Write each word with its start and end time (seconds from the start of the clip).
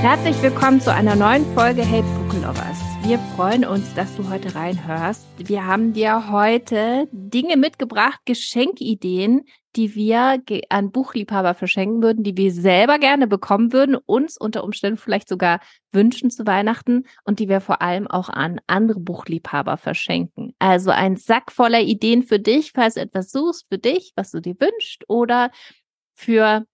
Herzlich 0.00 0.40
willkommen 0.42 0.80
zu 0.80 0.92
einer 0.92 1.16
neuen 1.16 1.44
Folge 1.54 1.82
Hey. 1.82 2.04
Wir 3.08 3.18
freuen 3.18 3.64
uns, 3.64 3.94
dass 3.94 4.14
du 4.16 4.28
heute 4.28 4.54
reinhörst. 4.54 5.26
Wir 5.38 5.64
haben 5.64 5.94
dir 5.94 6.30
heute 6.30 7.08
Dinge 7.10 7.56
mitgebracht, 7.56 8.20
Geschenkideen, 8.26 9.46
die 9.76 9.94
wir 9.94 10.42
an 10.68 10.92
Buchliebhaber 10.92 11.54
verschenken 11.54 12.02
würden, 12.02 12.22
die 12.22 12.36
wir 12.36 12.52
selber 12.52 12.98
gerne 12.98 13.26
bekommen 13.26 13.72
würden, 13.72 13.96
uns 13.96 14.36
unter 14.36 14.62
Umständen 14.62 14.98
vielleicht 14.98 15.30
sogar 15.30 15.60
wünschen 15.90 16.28
zu 16.28 16.46
Weihnachten 16.46 17.04
und 17.24 17.38
die 17.38 17.48
wir 17.48 17.62
vor 17.62 17.80
allem 17.80 18.08
auch 18.08 18.28
an 18.28 18.60
andere 18.66 19.00
Buchliebhaber 19.00 19.78
verschenken. 19.78 20.52
Also 20.58 20.90
ein 20.90 21.16
Sack 21.16 21.50
voller 21.50 21.80
Ideen 21.80 22.24
für 22.24 22.38
dich, 22.38 22.72
falls 22.74 22.96
du 22.96 23.00
etwas 23.00 23.30
suchst 23.30 23.68
für 23.70 23.78
dich, 23.78 24.12
was 24.16 24.32
du 24.32 24.40
dir 24.40 24.56
wünschst 24.60 25.08
oder 25.08 25.50
für 26.12 26.66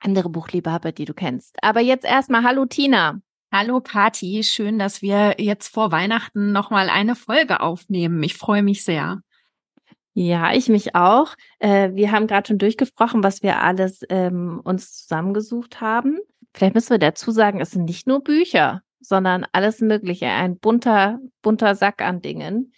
andere 0.00 0.28
Buchliebhaber, 0.28 0.92
die 0.92 1.06
du 1.06 1.14
kennst. 1.14 1.56
Aber 1.62 1.80
jetzt 1.80 2.04
erstmal 2.04 2.42
Hallo 2.42 2.66
Tina. 2.66 3.22
Hallo 3.52 3.80
Kati, 3.80 4.42
schön, 4.42 4.78
dass 4.78 5.02
wir 5.02 5.36
jetzt 5.38 5.68
vor 5.68 5.92
Weihnachten 5.92 6.52
nochmal 6.52 6.90
eine 6.90 7.14
Folge 7.14 7.60
aufnehmen. 7.60 8.22
Ich 8.22 8.34
freue 8.34 8.62
mich 8.62 8.84
sehr. 8.84 9.20
Ja, 10.14 10.52
ich 10.52 10.68
mich 10.68 10.94
auch. 10.94 11.34
Äh, 11.58 11.90
wir 11.94 12.10
haben 12.10 12.26
gerade 12.26 12.48
schon 12.48 12.58
durchgesprochen, 12.58 13.22
was 13.22 13.42
wir 13.42 13.62
alles 13.62 14.00
ähm, 14.10 14.60
uns 14.64 15.02
zusammengesucht 15.02 15.80
haben. 15.80 16.18
Vielleicht 16.54 16.74
müssen 16.74 16.90
wir 16.90 16.98
dazu 16.98 17.30
sagen, 17.30 17.60
es 17.60 17.70
sind 17.70 17.84
nicht 17.84 18.06
nur 18.06 18.22
Bücher, 18.22 18.82
sondern 19.00 19.46
alles 19.52 19.80
Mögliche. 19.80 20.26
Ein 20.26 20.58
bunter, 20.58 21.18
bunter 21.42 21.74
Sack 21.74 22.02
an 22.02 22.20
Dingen. 22.20 22.72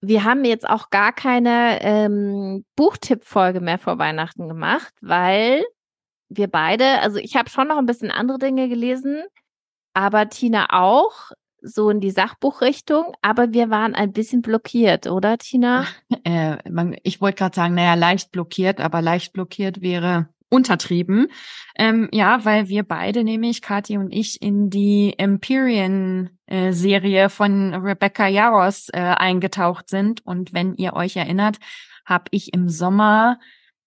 Wir 0.00 0.24
haben 0.24 0.44
jetzt 0.44 0.68
auch 0.68 0.90
gar 0.90 1.12
keine 1.12 1.82
ähm, 1.82 2.64
Buchtipp-Folge 2.74 3.60
mehr 3.60 3.78
vor 3.78 3.98
Weihnachten 3.98 4.48
gemacht, 4.48 4.94
weil 5.02 5.64
wir 6.28 6.48
beide, 6.48 7.00
also 7.00 7.18
ich 7.18 7.36
habe 7.36 7.50
schon 7.50 7.68
noch 7.68 7.78
ein 7.78 7.86
bisschen 7.86 8.10
andere 8.10 8.38
Dinge 8.38 8.68
gelesen, 8.68 9.22
aber 9.96 10.28
Tina 10.28 10.66
auch, 10.70 11.30
so 11.62 11.90
in 11.90 12.00
die 12.00 12.10
Sachbuchrichtung, 12.10 13.14
aber 13.22 13.52
wir 13.52 13.70
waren 13.70 13.94
ein 13.94 14.12
bisschen 14.12 14.42
blockiert, 14.42 15.06
oder 15.06 15.38
Tina? 15.38 15.86
Äh, 16.22 16.58
man, 16.70 16.96
ich 17.02 17.20
wollte 17.20 17.38
gerade 17.38 17.56
sagen, 17.56 17.74
naja, 17.74 17.94
leicht 17.94 18.30
blockiert, 18.30 18.80
aber 18.80 19.02
leicht 19.02 19.32
blockiert 19.32 19.80
wäre 19.80 20.28
untertrieben. 20.48 21.28
Ähm, 21.76 22.08
ja, 22.12 22.44
weil 22.44 22.68
wir 22.68 22.82
beide, 22.82 23.24
nämlich 23.24 23.62
Kathi 23.62 23.98
und 23.98 24.12
ich, 24.12 24.40
in 24.42 24.70
die 24.70 25.14
Empyrean-Serie 25.18 27.24
äh, 27.24 27.28
von 27.28 27.74
Rebecca 27.74 28.28
Yaros 28.28 28.88
äh, 28.92 29.00
eingetaucht 29.00 29.88
sind. 29.88 30.24
Und 30.24 30.52
wenn 30.52 30.74
ihr 30.76 30.92
euch 30.92 31.16
erinnert, 31.16 31.56
habe 32.04 32.26
ich 32.30 32.54
im 32.54 32.68
Sommer 32.68 33.40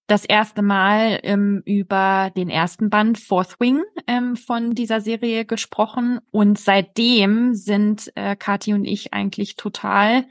das 0.09 0.25
erste 0.25 0.61
Mal 0.61 1.19
ähm, 1.23 1.61
über 1.65 2.31
den 2.35 2.49
ersten 2.49 2.89
Band 2.89 3.19
Fourth 3.19 3.59
Wing 3.59 3.83
ähm, 4.07 4.35
von 4.35 4.73
dieser 4.75 5.01
Serie 5.01 5.45
gesprochen. 5.45 6.19
Und 6.31 6.59
seitdem 6.59 7.53
sind 7.53 8.11
äh, 8.15 8.35
Kathi 8.35 8.73
und 8.73 8.85
ich 8.85 9.13
eigentlich 9.13 9.55
total, 9.55 10.25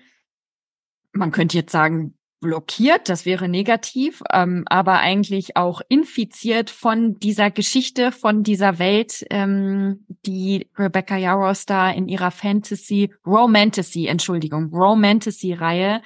man 1.12 1.32
könnte 1.32 1.56
jetzt 1.56 1.72
sagen, 1.72 2.14
blockiert, 2.40 3.08
das 3.08 3.26
wäre 3.26 3.48
negativ, 3.48 4.22
ähm, 4.32 4.64
aber 4.68 5.00
eigentlich 5.00 5.56
auch 5.56 5.80
infiziert 5.88 6.70
von 6.70 7.18
dieser 7.18 7.50
Geschichte, 7.50 8.12
von 8.12 8.42
dieser 8.42 8.78
Welt, 8.78 9.26
ähm, 9.30 10.06
die 10.24 10.68
Rebecca 10.76 11.16
Yaros 11.16 11.66
da 11.66 11.90
in 11.90 12.08
ihrer 12.08 12.30
Fantasy, 12.30 13.12
Romantasy, 13.26 14.06
Entschuldigung, 14.06 14.72
Romantasy-Reihe 14.72 16.00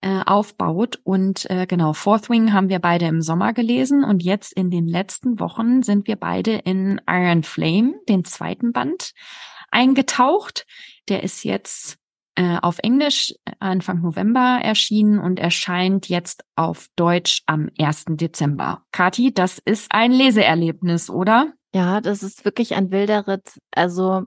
äh, 0.00 0.22
aufbaut. 0.24 1.00
Und 1.04 1.48
äh, 1.50 1.66
genau, 1.66 1.92
Fourth 1.92 2.30
Wing 2.30 2.52
haben 2.52 2.68
wir 2.68 2.78
beide 2.78 3.06
im 3.06 3.20
Sommer 3.20 3.52
gelesen 3.52 4.04
und 4.04 4.22
jetzt 4.22 4.52
in 4.52 4.70
den 4.70 4.86
letzten 4.86 5.40
Wochen 5.40 5.82
sind 5.82 6.06
wir 6.06 6.16
beide 6.16 6.52
in 6.52 7.00
Iron 7.08 7.42
Flame, 7.42 7.94
den 8.08 8.24
zweiten 8.24 8.72
Band, 8.72 9.12
eingetaucht. 9.70 10.66
Der 11.08 11.22
ist 11.22 11.44
jetzt 11.44 11.98
äh, 12.36 12.58
auf 12.62 12.78
Englisch 12.78 13.34
Anfang 13.58 14.00
November 14.00 14.60
erschienen 14.62 15.18
und 15.18 15.40
erscheint 15.40 16.08
jetzt 16.08 16.44
auf 16.54 16.86
Deutsch 16.94 17.42
am 17.46 17.68
1. 17.78 18.04
Dezember. 18.10 18.82
Kati, 18.92 19.34
das 19.34 19.58
ist 19.58 19.90
ein 19.90 20.12
Leseerlebnis, 20.12 21.10
oder? 21.10 21.52
Ja, 21.74 22.00
das 22.00 22.22
ist 22.22 22.44
wirklich 22.44 22.76
ein 22.76 22.92
wilder 22.92 23.26
Ritt. 23.26 23.58
Also 23.72 24.22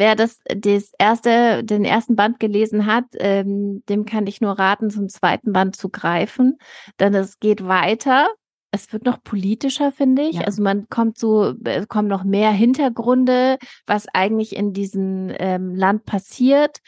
Wer 0.00 0.16
das, 0.16 0.38
das 0.46 0.92
erste, 0.98 1.62
den 1.62 1.84
ersten 1.84 2.16
Band 2.16 2.40
gelesen 2.40 2.86
hat, 2.86 3.04
ähm, 3.18 3.82
dem 3.90 4.06
kann 4.06 4.26
ich 4.26 4.40
nur 4.40 4.58
raten, 4.58 4.88
zum 4.88 5.10
zweiten 5.10 5.52
Band 5.52 5.76
zu 5.76 5.90
greifen, 5.90 6.56
denn 6.98 7.14
es 7.14 7.38
geht 7.38 7.66
weiter. 7.66 8.28
Es 8.70 8.94
wird 8.94 9.04
noch 9.04 9.22
politischer, 9.22 9.92
finde 9.92 10.22
ich. 10.22 10.36
Ja. 10.36 10.44
Also 10.44 10.62
man 10.62 10.88
kommt 10.88 11.18
so, 11.18 11.52
äh, 11.66 11.84
kommen 11.86 12.08
noch 12.08 12.24
mehr 12.24 12.50
Hintergründe, 12.50 13.58
was 13.86 14.06
eigentlich 14.14 14.56
in 14.56 14.72
diesem 14.72 15.34
ähm, 15.38 15.74
Land 15.74 16.06
passiert. 16.06 16.78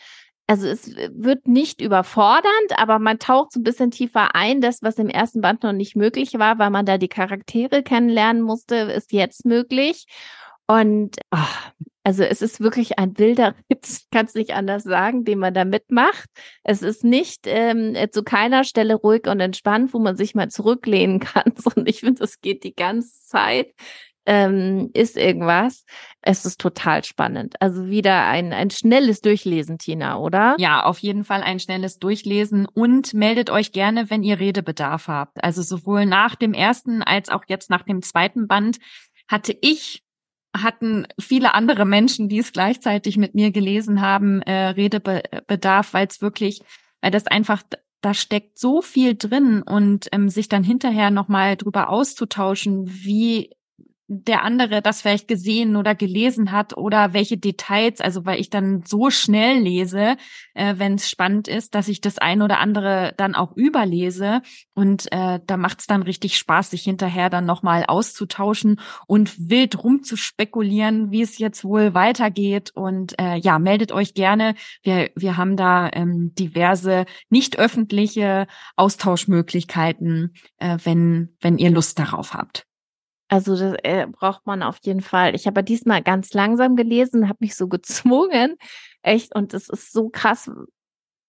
Also 0.47 0.67
es 0.67 0.97
wird 0.97 1.47
nicht 1.47 1.83
überfordernd, 1.83 2.79
aber 2.79 2.99
man 2.99 3.19
taucht 3.19 3.53
so 3.53 3.61
ein 3.61 3.63
bisschen 3.63 3.91
tiefer 3.91 4.35
ein. 4.35 4.63
Das, 4.63 4.83
was 4.83 4.97
im 4.97 5.11
ersten 5.11 5.43
Band 5.43 5.65
noch 5.65 5.75
nicht 5.75 5.97
möglich 5.97 6.39
war, 6.39 6.59
weil 6.59 6.71
man 6.71 6.87
da 6.87 6.97
die 6.97 7.09
Charaktere 7.09 7.83
kennenlernen 7.83 8.41
musste, 8.41 8.77
ist 8.77 9.13
jetzt 9.13 9.45
möglich. 9.45 10.07
Und 10.67 11.19
oh, 11.31 11.83
also 12.05 12.25
es 12.25 12.43
ist 12.43 12.61
wirklich 12.61 12.99
ein 12.99 13.17
wilder 13.19 13.55
Witz, 13.69 14.09
kann 14.11 14.27
es 14.27 14.35
nicht 14.35 14.55
anders 14.55 14.83
sagen, 14.83 15.25
den 15.25 15.39
man 15.39 15.55
da 15.55 15.65
mitmacht. 15.65 16.29
Es 16.65 16.83
ist 16.83 17.05
nicht 17.05 17.43
ähm, 17.47 17.97
zu 18.11 18.23
keiner 18.25 18.65
Stelle 18.65 18.95
ruhig 18.95 19.29
und 19.29 19.41
entspannt, 19.41 19.95
wo 19.95 19.99
man 19.99 20.17
sich 20.17 20.35
mal 20.35 20.49
zurücklehnen 20.51 21.21
kann, 21.21 21.53
sondern 21.57 21.87
ich 21.87 22.01
finde, 22.01 22.25
es 22.25 22.41
geht 22.41 22.65
die 22.65 22.75
ganze 22.75 23.27
Zeit. 23.27 23.75
Ähm, 24.25 24.91
ist 24.95 25.17
irgendwas. 25.17 25.85
Es 26.21 26.45
ist 26.45 26.61
total 26.61 27.03
spannend. 27.03 27.57
Also 27.61 27.89
wieder 27.89 28.25
ein, 28.29 28.53
ein 28.53 28.71
schnelles 28.71 29.21
Durchlesen, 29.21 29.79
Tina, 29.79 30.17
oder? 30.17 30.55
Ja, 30.59 30.85
auf 30.85 31.01
jeden 31.01 31.25
Fall 31.25 31.43
ein 31.43 31.59
schnelles 31.59 31.99
Durchlesen 31.99 32.67
und 32.73 33.15
meldet 33.15 33.51
euch 33.51 33.73
gerne, 33.73 34.11
wenn 34.11 34.23
ihr 34.23 34.39
Redebedarf 34.39 35.09
habt. 35.09 35.43
Also 35.43 35.63
sowohl 35.63 36.07
nach 36.07 36.37
dem 36.37 36.55
ersten 36.55 37.03
als 37.03 37.31
auch 37.31 37.43
jetzt 37.49 37.69
nach 37.69 37.83
dem 37.83 38.01
zweiten 38.01 38.47
Band 38.47 38.79
hatte 39.27 39.57
ich 39.61 40.05
hatten 40.55 41.07
viele 41.19 41.55
andere 41.55 41.85
Menschen, 41.85 42.29
die 42.29 42.39
es 42.39 42.53
gleichzeitig 42.53 43.17
mit 43.17 43.35
mir 43.35 43.51
gelesen 43.51 44.01
haben, 44.01 44.43
äh, 44.43 44.69
Redebedarf, 44.69 45.95
weil 45.95 46.07
es 46.07 46.21
wirklich, 46.21 46.63
weil 47.01 47.11
das 47.11 47.27
einfach, 47.27 47.63
da 48.01 48.15
steckt 48.15 48.59
so 48.59 48.83
viel 48.83 49.15
drin 49.17 49.63
und 49.63 50.09
ähm, 50.13 50.29
sich 50.29 50.49
dann 50.49 50.65
hinterher 50.65 51.11
nochmal 51.11 51.57
drüber 51.57 51.89
auszutauschen, 51.89 52.85
wie 52.87 53.51
der 54.21 54.45
andere 54.45 54.83
das 54.83 55.03
vielleicht 55.03 55.29
gesehen 55.29 55.77
oder 55.77 55.95
gelesen 55.95 56.53
hat 56.53 56.77
oder 56.77 57.13
welche 57.13 57.39
Details, 57.39 58.01
also 58.01 58.27
weil 58.27 58.41
ich 58.41 58.51
dann 58.51 58.83
so 58.85 59.11
schnell 59.11 59.59
lese, 59.59 60.17
äh, 60.55 60.75
wenn 60.77 60.95
es 60.95 61.09
spannend 61.09 61.49
ist, 61.49 61.75
dass 61.75 61.89
ich 61.89 62.01
das 62.01 62.19
ein 62.19 62.43
oder 62.43 62.59
andere 62.59 63.15
dann 63.17 63.35
auch 63.35 63.57
überlese 63.57 64.43
und 64.75 65.11
äh, 65.13 65.41
da 65.47 65.57
macht 65.57 65.81
es 65.81 65.87
dann 65.87 66.03
richtig 66.03 66.37
Spaß, 66.37 66.71
sich 66.71 66.83
hinterher 66.83 67.31
dann 67.31 67.47
nochmal 67.47 67.85
auszutauschen 67.87 68.81
und 69.07 69.51
wild 69.51 69.83
rumzuspekulieren, 69.83 71.11
wie 71.11 71.23
es 71.23 71.39
jetzt 71.39 71.65
wohl 71.65 71.95
weitergeht 71.95 72.71
und 72.75 73.19
äh, 73.19 73.37
ja, 73.37 73.59
meldet 73.59 73.93
euch 73.93 74.15
gerne. 74.15 74.55
Wir, 74.83 75.11
wir 75.17 75.37
haben 75.37 75.57
da 75.57 75.91
ähm, 75.93 76.35
diverse 76.35 77.07
nicht 77.31 77.59
öffentliche 77.59 78.47
Austauschmöglichkeiten, 78.77 80.35
äh, 80.59 80.79
wenn, 80.85 81.37
wenn 81.41 81.59
ihr 81.59 81.71
Lust 81.71 81.99
darauf 81.99 82.35
habt. 82.35 82.67
Also 83.33 83.57
das 83.57 83.79
äh, 83.83 84.07
braucht 84.07 84.45
man 84.45 84.63
auf 84.63 84.77
jeden 84.83 85.01
Fall. 85.01 85.35
Ich 85.35 85.47
habe 85.47 85.65
diesmal 85.65 86.03
ganz 86.03 86.35
langsam 86.35 86.77
gelesen, 86.77 87.31
habe 87.31 87.39
mich 87.41 87.57
so 87.57 87.67
gezwungen, 87.69 88.57
echt. 89.01 89.35
Und 89.35 89.55
es 89.55 89.71
ist 89.71 89.91
so 89.91 90.11
krass. 90.11 90.51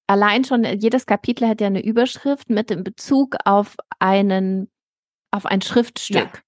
Allein 0.05 0.43
schon 0.43 0.65
jedes 0.65 1.05
Kapitel 1.05 1.47
hat 1.47 1.61
ja 1.61 1.67
eine 1.67 1.81
Überschrift 1.81 2.49
mit 2.49 2.69
dem 2.69 2.83
Bezug 2.83 3.37
auf 3.45 3.77
einen, 3.99 4.69
auf 5.31 5.45
ein 5.45 5.61
Schriftstück. 5.61 6.17
Ja. 6.17 6.41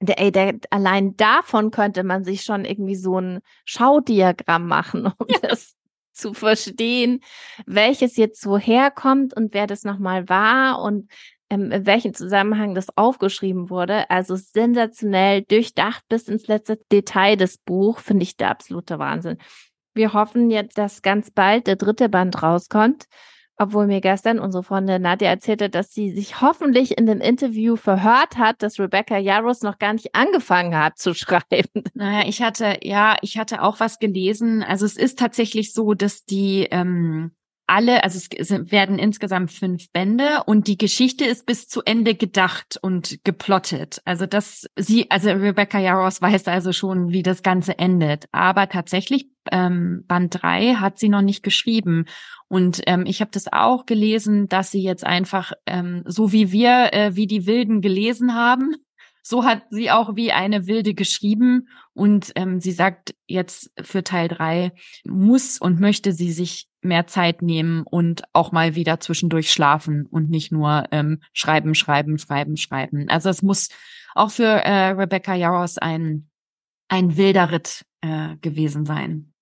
Der, 0.00 0.18
ey, 0.20 0.32
der, 0.32 0.58
allein 0.70 1.18
davon 1.18 1.70
könnte 1.70 2.02
man 2.02 2.24
sich 2.24 2.42
schon 2.42 2.64
irgendwie 2.64 2.96
so 2.96 3.20
ein 3.20 3.40
Schaudiagramm 3.66 4.66
machen, 4.66 5.06
um 5.18 5.26
ja. 5.28 5.38
das 5.40 5.74
zu 6.14 6.32
verstehen, 6.32 7.20
welches 7.66 8.16
jetzt 8.16 8.46
woher 8.46 8.90
kommt 8.90 9.36
und 9.36 9.52
wer 9.52 9.66
das 9.66 9.84
nochmal 9.84 10.30
war 10.30 10.80
und 10.80 11.10
ähm, 11.50 11.70
in 11.70 11.86
welchem 11.86 12.14
Zusammenhang 12.14 12.74
das 12.74 12.96
aufgeschrieben 12.96 13.70
wurde. 13.70 14.10
Also 14.10 14.36
sensationell 14.36 15.42
durchdacht 15.42 16.04
bis 16.08 16.28
ins 16.28 16.46
letzte 16.46 16.78
Detail 16.92 17.36
des 17.36 17.58
Buch, 17.58 18.00
finde 18.00 18.24
ich 18.24 18.36
der 18.36 18.50
absolute 18.50 18.98
Wahnsinn. 18.98 19.38
Wir 19.94 20.12
hoffen 20.12 20.50
jetzt, 20.50 20.76
dass 20.76 21.02
ganz 21.02 21.30
bald 21.30 21.66
der 21.66 21.76
dritte 21.76 22.08
Band 22.08 22.42
rauskommt. 22.42 23.06
Obwohl 23.58 23.86
mir 23.86 24.02
gestern 24.02 24.38
unsere 24.38 24.62
Freundin 24.62 25.00
Nadja 25.00 25.30
erzählte, 25.30 25.70
dass 25.70 25.90
sie 25.90 26.10
sich 26.10 26.42
hoffentlich 26.42 26.98
in 26.98 27.06
dem 27.06 27.22
Interview 27.22 27.76
verhört 27.76 28.36
hat, 28.36 28.62
dass 28.62 28.78
Rebecca 28.78 29.16
Yarros 29.16 29.62
noch 29.62 29.78
gar 29.78 29.94
nicht 29.94 30.14
angefangen 30.14 30.76
hat 30.76 30.98
zu 30.98 31.14
schreiben. 31.14 31.84
Naja, 31.94 32.28
ich 32.28 32.42
hatte, 32.42 32.80
ja, 32.82 33.16
ich 33.22 33.38
hatte 33.38 33.62
auch 33.62 33.80
was 33.80 33.98
gelesen. 33.98 34.62
Also 34.62 34.84
es 34.84 34.98
ist 34.98 35.18
tatsächlich 35.18 35.72
so, 35.72 35.94
dass 35.94 36.26
die 36.26 36.68
ähm, 36.70 37.32
alle, 37.66 38.04
also 38.04 38.18
es 38.36 38.50
werden 38.70 38.98
insgesamt 38.98 39.50
fünf 39.50 39.90
Bände 39.92 40.42
und 40.46 40.68
die 40.68 40.78
Geschichte 40.78 41.24
ist 41.24 41.46
bis 41.46 41.68
zu 41.68 41.82
Ende 41.82 42.14
gedacht 42.14 42.78
und 42.80 43.18
geplottet. 43.24 44.00
Also 44.04 44.26
das, 44.26 44.66
sie, 44.76 45.10
also 45.10 45.30
Rebecca 45.30 45.78
Yaros 45.78 46.22
weiß 46.22 46.46
also 46.48 46.72
schon, 46.72 47.10
wie 47.10 47.22
das 47.22 47.42
Ganze 47.42 47.78
endet. 47.78 48.26
Aber 48.32 48.68
tatsächlich, 48.68 49.30
ähm, 49.50 50.04
Band 50.06 50.42
drei 50.42 50.74
hat 50.74 50.98
sie 50.98 51.08
noch 51.08 51.22
nicht 51.22 51.42
geschrieben. 51.42 52.06
Und 52.48 52.82
ähm, 52.86 53.04
ich 53.06 53.20
habe 53.20 53.30
das 53.32 53.52
auch 53.52 53.86
gelesen, 53.86 54.48
dass 54.48 54.70
sie 54.70 54.82
jetzt 54.82 55.04
einfach, 55.04 55.52
ähm, 55.66 56.02
so 56.06 56.32
wie 56.32 56.52
wir, 56.52 56.92
äh, 56.92 57.16
wie 57.16 57.26
die 57.26 57.46
Wilden 57.46 57.80
gelesen 57.80 58.34
haben, 58.34 58.76
so 59.28 59.44
hat 59.44 59.62
sie 59.70 59.90
auch 59.90 60.14
wie 60.14 60.30
eine 60.30 60.68
Wilde 60.68 60.94
geschrieben. 60.94 61.68
Und 61.94 62.30
ähm, 62.36 62.60
sie 62.60 62.70
sagt 62.70 63.12
jetzt 63.26 63.72
für 63.82 64.04
Teil 64.04 64.28
drei 64.28 64.70
muss 65.04 65.58
und 65.58 65.80
möchte 65.80 66.12
sie 66.12 66.30
sich 66.30 66.68
mehr 66.80 67.08
Zeit 67.08 67.42
nehmen 67.42 67.82
und 67.82 68.22
auch 68.32 68.52
mal 68.52 68.76
wieder 68.76 69.00
zwischendurch 69.00 69.50
schlafen 69.50 70.06
und 70.06 70.30
nicht 70.30 70.52
nur 70.52 70.84
ähm, 70.92 71.20
schreiben, 71.32 71.74
schreiben, 71.74 72.18
schreiben, 72.18 72.56
schreiben. 72.56 73.08
Also 73.08 73.28
es 73.28 73.42
muss 73.42 73.70
auch 74.14 74.30
für 74.30 74.44
äh, 74.44 74.90
Rebecca 74.90 75.34
Yaros 75.34 75.76
ein, 75.78 76.30
ein 76.86 77.16
wilder 77.16 77.50
Ritt 77.50 77.84
äh, 78.02 78.36
gewesen 78.36 78.86
sein. 78.86 79.32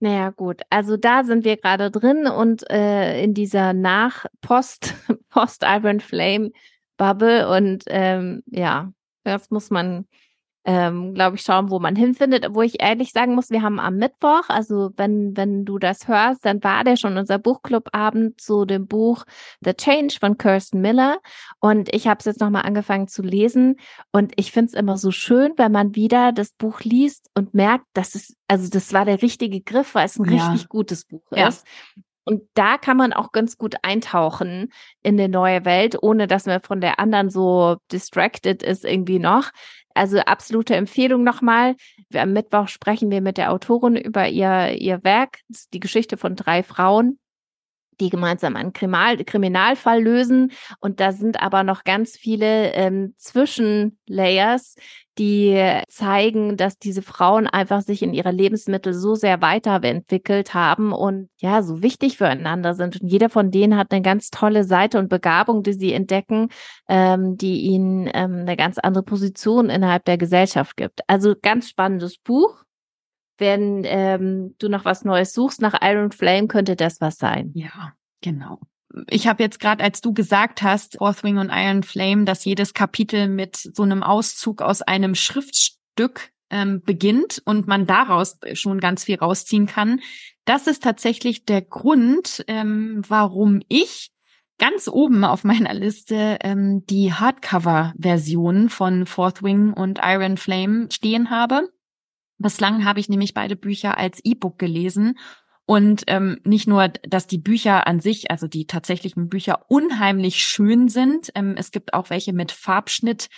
Naja, 0.00 0.30
gut. 0.30 0.62
Also 0.68 0.96
da 0.96 1.22
sind 1.22 1.44
wir 1.44 1.58
gerade 1.58 1.92
drin 1.92 2.26
und 2.26 2.68
äh, 2.70 3.22
in 3.22 3.34
dieser 3.34 3.72
Nach-Post, 3.72 4.94
Post-Iron 5.28 6.00
Flame 6.00 6.50
Bubble 6.96 7.48
und 7.48 7.84
ähm, 7.86 8.42
ja, 8.46 8.92
das 9.28 9.50
muss 9.50 9.70
man 9.70 10.06
ähm, 10.68 11.14
glaube 11.14 11.36
ich, 11.36 11.42
schauen, 11.42 11.70
wo 11.70 11.78
man 11.78 11.96
hinfindet. 11.96 12.48
Wo 12.50 12.60
ich 12.60 12.82
ehrlich 12.82 13.12
sagen 13.12 13.34
muss, 13.34 13.48
wir 13.48 13.62
haben 13.62 13.80
am 13.80 13.96
Mittwoch, 13.96 14.48
also 14.48 14.90
wenn, 14.98 15.34
wenn 15.34 15.64
du 15.64 15.78
das 15.78 16.08
hörst, 16.08 16.44
dann 16.44 16.62
war 16.62 16.84
der 16.84 16.96
schon 16.96 17.16
unser 17.16 17.38
Buchclubabend 17.38 18.38
zu 18.38 18.66
dem 18.66 18.86
Buch 18.86 19.24
The 19.62 19.72
Change 19.72 20.18
von 20.20 20.36
Kirsten 20.36 20.82
Miller. 20.82 21.20
Und 21.60 21.94
ich 21.94 22.06
habe 22.06 22.18
es 22.18 22.26
jetzt 22.26 22.40
nochmal 22.40 22.66
angefangen 22.66 23.08
zu 23.08 23.22
lesen. 23.22 23.76
Und 24.12 24.34
ich 24.36 24.52
finde 24.52 24.66
es 24.66 24.74
immer 24.74 24.98
so 24.98 25.10
schön, 25.10 25.54
wenn 25.56 25.72
man 25.72 25.94
wieder 25.94 26.32
das 26.32 26.52
Buch 26.52 26.80
liest 26.80 27.30
und 27.34 27.54
merkt, 27.54 27.86
dass 27.94 28.14
es, 28.14 28.36
also 28.46 28.68
das 28.68 28.92
war 28.92 29.06
der 29.06 29.22
richtige 29.22 29.62
Griff, 29.62 29.94
weil 29.94 30.04
es 30.04 30.18
ein 30.18 30.30
ja. 30.30 30.48
richtig 30.48 30.68
gutes 30.68 31.06
Buch 31.06 31.24
ja. 31.34 31.48
ist. 31.48 31.66
Und 32.28 32.42
da 32.52 32.76
kann 32.76 32.98
man 32.98 33.14
auch 33.14 33.32
ganz 33.32 33.56
gut 33.56 33.76
eintauchen 33.80 34.70
in 35.02 35.16
die 35.16 35.28
neue 35.28 35.64
Welt, 35.64 35.96
ohne 36.02 36.26
dass 36.26 36.44
man 36.44 36.60
von 36.60 36.82
der 36.82 37.00
anderen 37.00 37.30
so 37.30 37.76
distracted 37.90 38.62
ist 38.62 38.84
irgendwie 38.84 39.18
noch. 39.18 39.50
Also 39.94 40.18
absolute 40.18 40.76
Empfehlung 40.76 41.24
nochmal. 41.24 41.74
Am 42.12 42.34
Mittwoch 42.34 42.68
sprechen 42.68 43.10
wir 43.10 43.22
mit 43.22 43.38
der 43.38 43.50
Autorin 43.50 43.96
über 43.96 44.28
ihr, 44.28 44.78
ihr 44.78 45.02
Werk, 45.04 45.38
die 45.72 45.80
Geschichte 45.80 46.18
von 46.18 46.36
drei 46.36 46.62
Frauen 46.62 47.18
die 48.00 48.10
gemeinsam 48.10 48.56
einen 48.56 48.72
Kriminal 48.72 49.16
Kriminalfall 49.24 50.02
lösen. 50.02 50.52
Und 50.80 51.00
da 51.00 51.12
sind 51.12 51.40
aber 51.42 51.62
noch 51.62 51.84
ganz 51.84 52.16
viele 52.16 52.72
ähm, 52.72 53.14
Zwischenlayers, 53.18 54.76
die 55.18 55.80
zeigen, 55.88 56.56
dass 56.56 56.78
diese 56.78 57.02
Frauen 57.02 57.46
einfach 57.48 57.80
sich 57.82 58.02
in 58.02 58.14
ihrer 58.14 58.30
Lebensmittel 58.32 58.94
so 58.94 59.14
sehr 59.16 59.42
weiterentwickelt 59.42 60.54
haben 60.54 60.92
und 60.92 61.28
ja, 61.38 61.62
so 61.62 61.82
wichtig 61.82 62.18
füreinander 62.18 62.74
sind. 62.74 63.00
Und 63.00 63.08
jeder 63.08 63.28
von 63.28 63.50
denen 63.50 63.76
hat 63.76 63.90
eine 63.90 64.02
ganz 64.02 64.30
tolle 64.30 64.64
Seite 64.64 64.98
und 64.98 65.08
Begabung, 65.08 65.62
die 65.62 65.72
sie 65.72 65.92
entdecken, 65.92 66.48
ähm, 66.88 67.36
die 67.36 67.62
ihnen 67.62 68.08
ähm, 68.14 68.40
eine 68.40 68.56
ganz 68.56 68.78
andere 68.78 69.02
Position 69.02 69.70
innerhalb 69.70 70.04
der 70.04 70.18
Gesellschaft 70.18 70.76
gibt. 70.76 71.00
Also 71.08 71.34
ganz 71.40 71.68
spannendes 71.68 72.18
Buch. 72.18 72.64
Wenn 73.38 73.82
ähm, 73.84 74.54
du 74.58 74.68
noch 74.68 74.84
was 74.84 75.04
Neues 75.04 75.32
suchst 75.32 75.62
nach 75.62 75.80
Iron 75.80 76.10
Flame, 76.10 76.48
könnte 76.48 76.76
das 76.76 77.00
was 77.00 77.16
sein. 77.16 77.52
Ja, 77.54 77.94
genau 78.20 78.60
ich 79.08 79.26
habe 79.26 79.42
jetzt 79.42 79.60
gerade, 79.60 79.84
als 79.84 80.00
du 80.00 80.12
gesagt 80.12 80.62
hast, 80.62 80.96
Fourth 80.98 81.22
Wing 81.22 81.38
und 81.38 81.50
Iron 81.52 81.82
Flame, 81.82 82.24
dass 82.24 82.44
jedes 82.44 82.74
Kapitel 82.74 83.28
mit 83.28 83.56
so 83.56 83.82
einem 83.82 84.02
Auszug 84.02 84.62
aus 84.62 84.82
einem 84.82 85.14
Schriftstück 85.14 86.30
ähm, 86.50 86.82
beginnt 86.84 87.42
und 87.44 87.66
man 87.66 87.86
daraus 87.86 88.38
schon 88.54 88.80
ganz 88.80 89.04
viel 89.04 89.16
rausziehen 89.16 89.66
kann. 89.66 90.00
Das 90.44 90.66
ist 90.66 90.82
tatsächlich 90.82 91.44
der 91.44 91.60
Grund, 91.62 92.44
ähm, 92.48 93.02
warum 93.06 93.60
ich 93.68 94.10
ganz 94.58 94.88
oben 94.88 95.24
auf 95.24 95.44
meiner 95.44 95.74
Liste 95.74 96.38
ähm, 96.42 96.84
die 96.88 97.12
Hardcover-Version 97.12 98.70
von 98.70 99.06
Fourth 99.06 99.42
Wing 99.42 99.72
und 99.72 100.00
Iron 100.02 100.36
Flame 100.36 100.88
stehen 100.90 101.30
habe. 101.30 101.68
Bislang 102.38 102.84
habe 102.84 103.00
ich 103.00 103.08
nämlich 103.08 103.34
beide 103.34 103.56
Bücher 103.56 103.98
als 103.98 104.20
E-Book 104.24 104.58
gelesen 104.58 105.18
und 105.66 106.04
ähm, 106.06 106.40
nicht 106.44 106.66
nur, 106.66 106.88
dass 106.88 107.26
die 107.26 107.36
Bücher 107.36 107.86
an 107.86 108.00
sich, 108.00 108.30
also 108.30 108.46
die 108.46 108.66
tatsächlichen 108.66 109.28
Bücher, 109.28 109.66
unheimlich 109.68 110.42
schön 110.42 110.88
sind. 110.88 111.30
Ähm, 111.34 111.56
es 111.58 111.72
gibt 111.72 111.92
auch 111.92 112.08
welche 112.08 112.32
mit 112.32 112.52
Farbschnitt. 112.52 113.28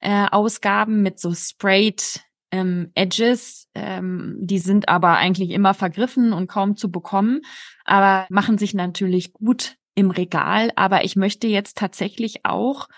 Äh, 0.00 0.26
Ausgaben 0.30 1.02
mit 1.02 1.18
so 1.18 1.34
sprayed 1.34 2.20
ähm, 2.50 2.90
Edges. 2.94 3.68
Ähm, 3.74 4.36
die 4.38 4.60
sind 4.60 4.88
aber 4.88 5.16
eigentlich 5.16 5.50
immer 5.50 5.74
vergriffen 5.74 6.32
und 6.32 6.46
kaum 6.46 6.76
zu 6.76 6.90
bekommen, 6.90 7.40
aber 7.84 8.26
machen 8.30 8.56
sich 8.56 8.74
natürlich 8.74 9.32
gut 9.32 9.76
im 9.94 10.10
Regal. 10.10 10.70
Aber 10.76 11.04
ich 11.04 11.16
möchte 11.16 11.48
jetzt 11.48 11.76
tatsächlich 11.76 12.44
auch 12.44 12.88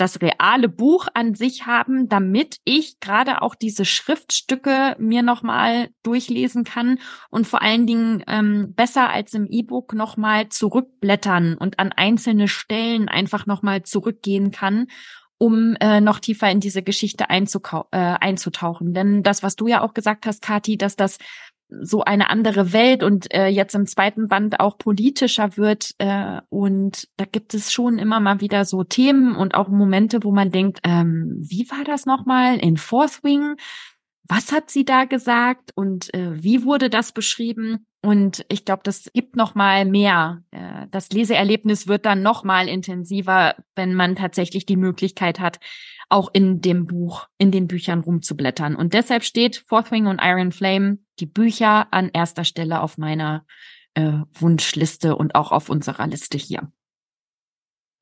das 0.00 0.20
reale 0.20 0.68
Buch 0.68 1.08
an 1.14 1.34
sich 1.34 1.66
haben, 1.66 2.08
damit 2.08 2.58
ich 2.64 3.00
gerade 3.00 3.42
auch 3.42 3.54
diese 3.54 3.84
Schriftstücke 3.84 4.96
mir 4.98 5.22
nochmal 5.22 5.90
durchlesen 6.02 6.64
kann 6.64 6.98
und 7.30 7.46
vor 7.46 7.62
allen 7.62 7.86
Dingen 7.86 8.24
ähm, 8.26 8.74
besser 8.74 9.10
als 9.10 9.34
im 9.34 9.46
E-Book 9.46 9.92
nochmal 9.92 10.48
zurückblättern 10.48 11.56
und 11.56 11.78
an 11.78 11.92
einzelne 11.92 12.48
Stellen 12.48 13.08
einfach 13.08 13.46
nochmal 13.46 13.82
zurückgehen 13.82 14.50
kann, 14.50 14.86
um 15.36 15.76
äh, 15.80 16.00
noch 16.00 16.18
tiefer 16.18 16.50
in 16.50 16.60
diese 16.60 16.82
Geschichte 16.82 17.24
äh, 17.28 17.96
einzutauchen. 17.96 18.94
Denn 18.94 19.22
das, 19.22 19.42
was 19.42 19.56
du 19.56 19.66
ja 19.66 19.82
auch 19.82 19.94
gesagt 19.94 20.26
hast, 20.26 20.42
Kati, 20.42 20.78
dass 20.78 20.96
das 20.96 21.18
so 21.82 22.02
eine 22.02 22.30
andere 22.30 22.72
Welt 22.72 23.02
und 23.02 23.32
äh, 23.34 23.46
jetzt 23.46 23.74
im 23.74 23.86
zweiten 23.86 24.28
Band 24.28 24.60
auch 24.60 24.78
politischer 24.78 25.56
wird. 25.56 25.94
Äh, 25.98 26.40
und 26.48 27.08
da 27.16 27.24
gibt 27.24 27.54
es 27.54 27.72
schon 27.72 27.98
immer 27.98 28.20
mal 28.20 28.40
wieder 28.40 28.64
so 28.64 28.84
Themen 28.84 29.36
und 29.36 29.54
auch 29.54 29.68
Momente, 29.68 30.24
wo 30.24 30.32
man 30.32 30.50
denkt, 30.50 30.80
ähm, 30.84 31.36
wie 31.38 31.68
war 31.70 31.84
das 31.84 32.06
nochmal 32.06 32.58
in 32.58 32.76
Fourth 32.76 33.22
Wing? 33.22 33.56
Was 34.28 34.52
hat 34.52 34.70
sie 34.70 34.84
da 34.84 35.06
gesagt 35.06 35.72
und 35.74 36.14
äh, 36.14 36.42
wie 36.42 36.64
wurde 36.64 36.88
das 36.88 37.12
beschrieben? 37.12 37.86
Und 38.02 38.46
ich 38.48 38.64
glaube, 38.64 38.82
das 38.84 39.10
gibt 39.12 39.36
noch 39.36 39.54
mal 39.54 39.84
mehr. 39.84 40.42
Äh, 40.52 40.86
das 40.90 41.10
Leseerlebnis 41.10 41.86
wird 41.86 42.06
dann 42.06 42.22
noch 42.22 42.44
mal 42.44 42.68
intensiver, 42.68 43.56
wenn 43.74 43.94
man 43.94 44.16
tatsächlich 44.16 44.64
die 44.64 44.76
Möglichkeit 44.76 45.40
hat, 45.40 45.58
auch 46.08 46.30
in 46.32 46.60
dem 46.60 46.86
Buch, 46.86 47.28
in 47.38 47.50
den 47.50 47.66
Büchern 47.66 48.00
rumzublättern. 48.00 48.74
Und 48.74 48.94
deshalb 48.94 49.24
steht 49.24 49.64
Fourth 49.66 49.90
Wing 49.90 50.06
und 50.06 50.20
Iron 50.22 50.52
Flame, 50.52 50.98
die 51.20 51.26
Bücher 51.26 51.88
an 51.92 52.10
erster 52.12 52.44
Stelle 52.44 52.80
auf 52.80 52.98
meiner 52.98 53.44
äh, 53.94 54.12
Wunschliste 54.34 55.16
und 55.16 55.34
auch 55.34 55.52
auf 55.52 55.68
unserer 55.68 56.06
Liste 56.06 56.38
hier. 56.38 56.70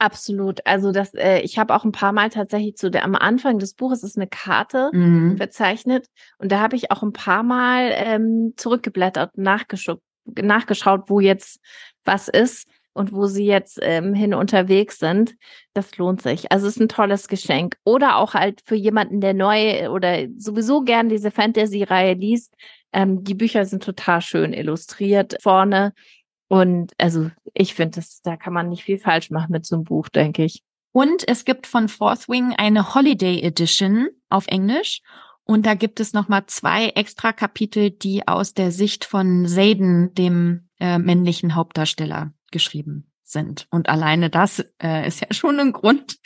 Absolut. 0.01 0.65
Also 0.65 0.93
das, 0.93 1.13
äh, 1.15 1.41
ich 1.41 1.59
habe 1.59 1.75
auch 1.75 1.85
ein 1.85 1.93
paar 1.93 2.13
Mal 2.13 2.31
tatsächlich 2.31 2.77
zu 2.77 2.89
der 2.89 3.05
am 3.05 3.17
Anfang 3.17 3.59
des 3.59 3.75
Buches 3.75 4.05
ist 4.05 4.17
eine 4.17 4.29
Karte 4.29 4.91
mhm. 4.93 5.37
bezeichnet 5.37 6.07
und 6.39 6.53
da 6.53 6.61
habe 6.61 6.77
ich 6.77 6.93
auch 6.93 7.03
ein 7.03 7.13
paar 7.13 7.43
Mal 7.43 7.91
ähm, 7.95 8.55
zurückgeblättert, 8.57 9.37
nachgeschaut, 9.37 10.01
nachgeschaut, 10.25 11.05
wo 11.09 11.19
jetzt 11.19 11.59
was 12.05 12.29
ist 12.29 12.69
und 12.93 13.13
wo 13.13 13.27
sie 13.27 13.47
jetzt 13.47 13.79
ähm, 13.83 14.15
hin 14.15 14.35
unterwegs 14.35 14.99
sind, 14.99 15.37
das 15.73 15.97
lohnt 15.97 16.21
sich. 16.21 16.51
Also 16.53 16.67
es 16.67 16.77
ist 16.77 16.83
ein 16.83 16.89
tolles 16.89 17.29
Geschenk. 17.29 17.77
Oder 17.85 18.17
auch 18.17 18.35
halt 18.35 18.61
für 18.67 18.75
jemanden, 18.75 19.21
der 19.21 19.35
neu 19.35 19.89
oder 19.91 20.27
sowieso 20.37 20.83
gern 20.83 21.09
diese 21.09 21.31
Fantasy-Reihe 21.31 22.15
liest. 22.15 22.55
Ähm, 22.93 23.25
die 23.25 23.35
Bücher 23.35 23.65
sind 23.65 23.83
total 23.83 24.21
schön 24.21 24.53
illustriert 24.53 25.37
vorne. 25.43 25.93
Und 26.49 26.93
also 26.99 27.31
ich 27.55 27.75
finde, 27.75 28.03
da 28.25 28.37
kann 28.37 28.53
man 28.53 28.69
nicht 28.69 28.85
viel 28.85 28.99
falsch 28.99 29.31
machen 29.31 29.53
mit 29.53 29.67
so 29.67 29.77
einem 29.77 29.85
Buch, 29.85 30.09
denke 30.09 30.45
ich. 30.45 30.63
Und 30.93 31.29
es 31.29 31.45
gibt 31.45 31.67
von 31.67 31.89
Fourth 31.89 32.29
Wing 32.29 32.55
eine 32.57 32.95
Holiday 32.95 33.43
Edition 33.43 34.09
auf 34.31 34.47
Englisch. 34.47 35.03
Und 35.45 35.67
da 35.67 35.75
gibt 35.75 36.01
es 36.01 36.13
nochmal 36.13 36.45
zwei 36.47 36.89
extra 36.91 37.33
Kapitel, 37.33 37.91
die 37.91 38.27
aus 38.27 38.55
der 38.55 38.71
Sicht 38.71 39.05
von 39.05 39.47
Zayden, 39.47 40.15
dem 40.15 40.69
äh, 40.81 40.99
männlichen 40.99 41.55
Hauptdarsteller, 41.55 42.33
geschrieben 42.51 43.09
sind. 43.31 43.67
Und 43.71 43.89
alleine 43.89 44.31
das 44.31 44.65
äh, 44.83 45.07
ist 45.07 45.21
ja 45.21 45.29
schon 45.31 45.59
ein 45.61 45.73
Grund, 45.73 46.19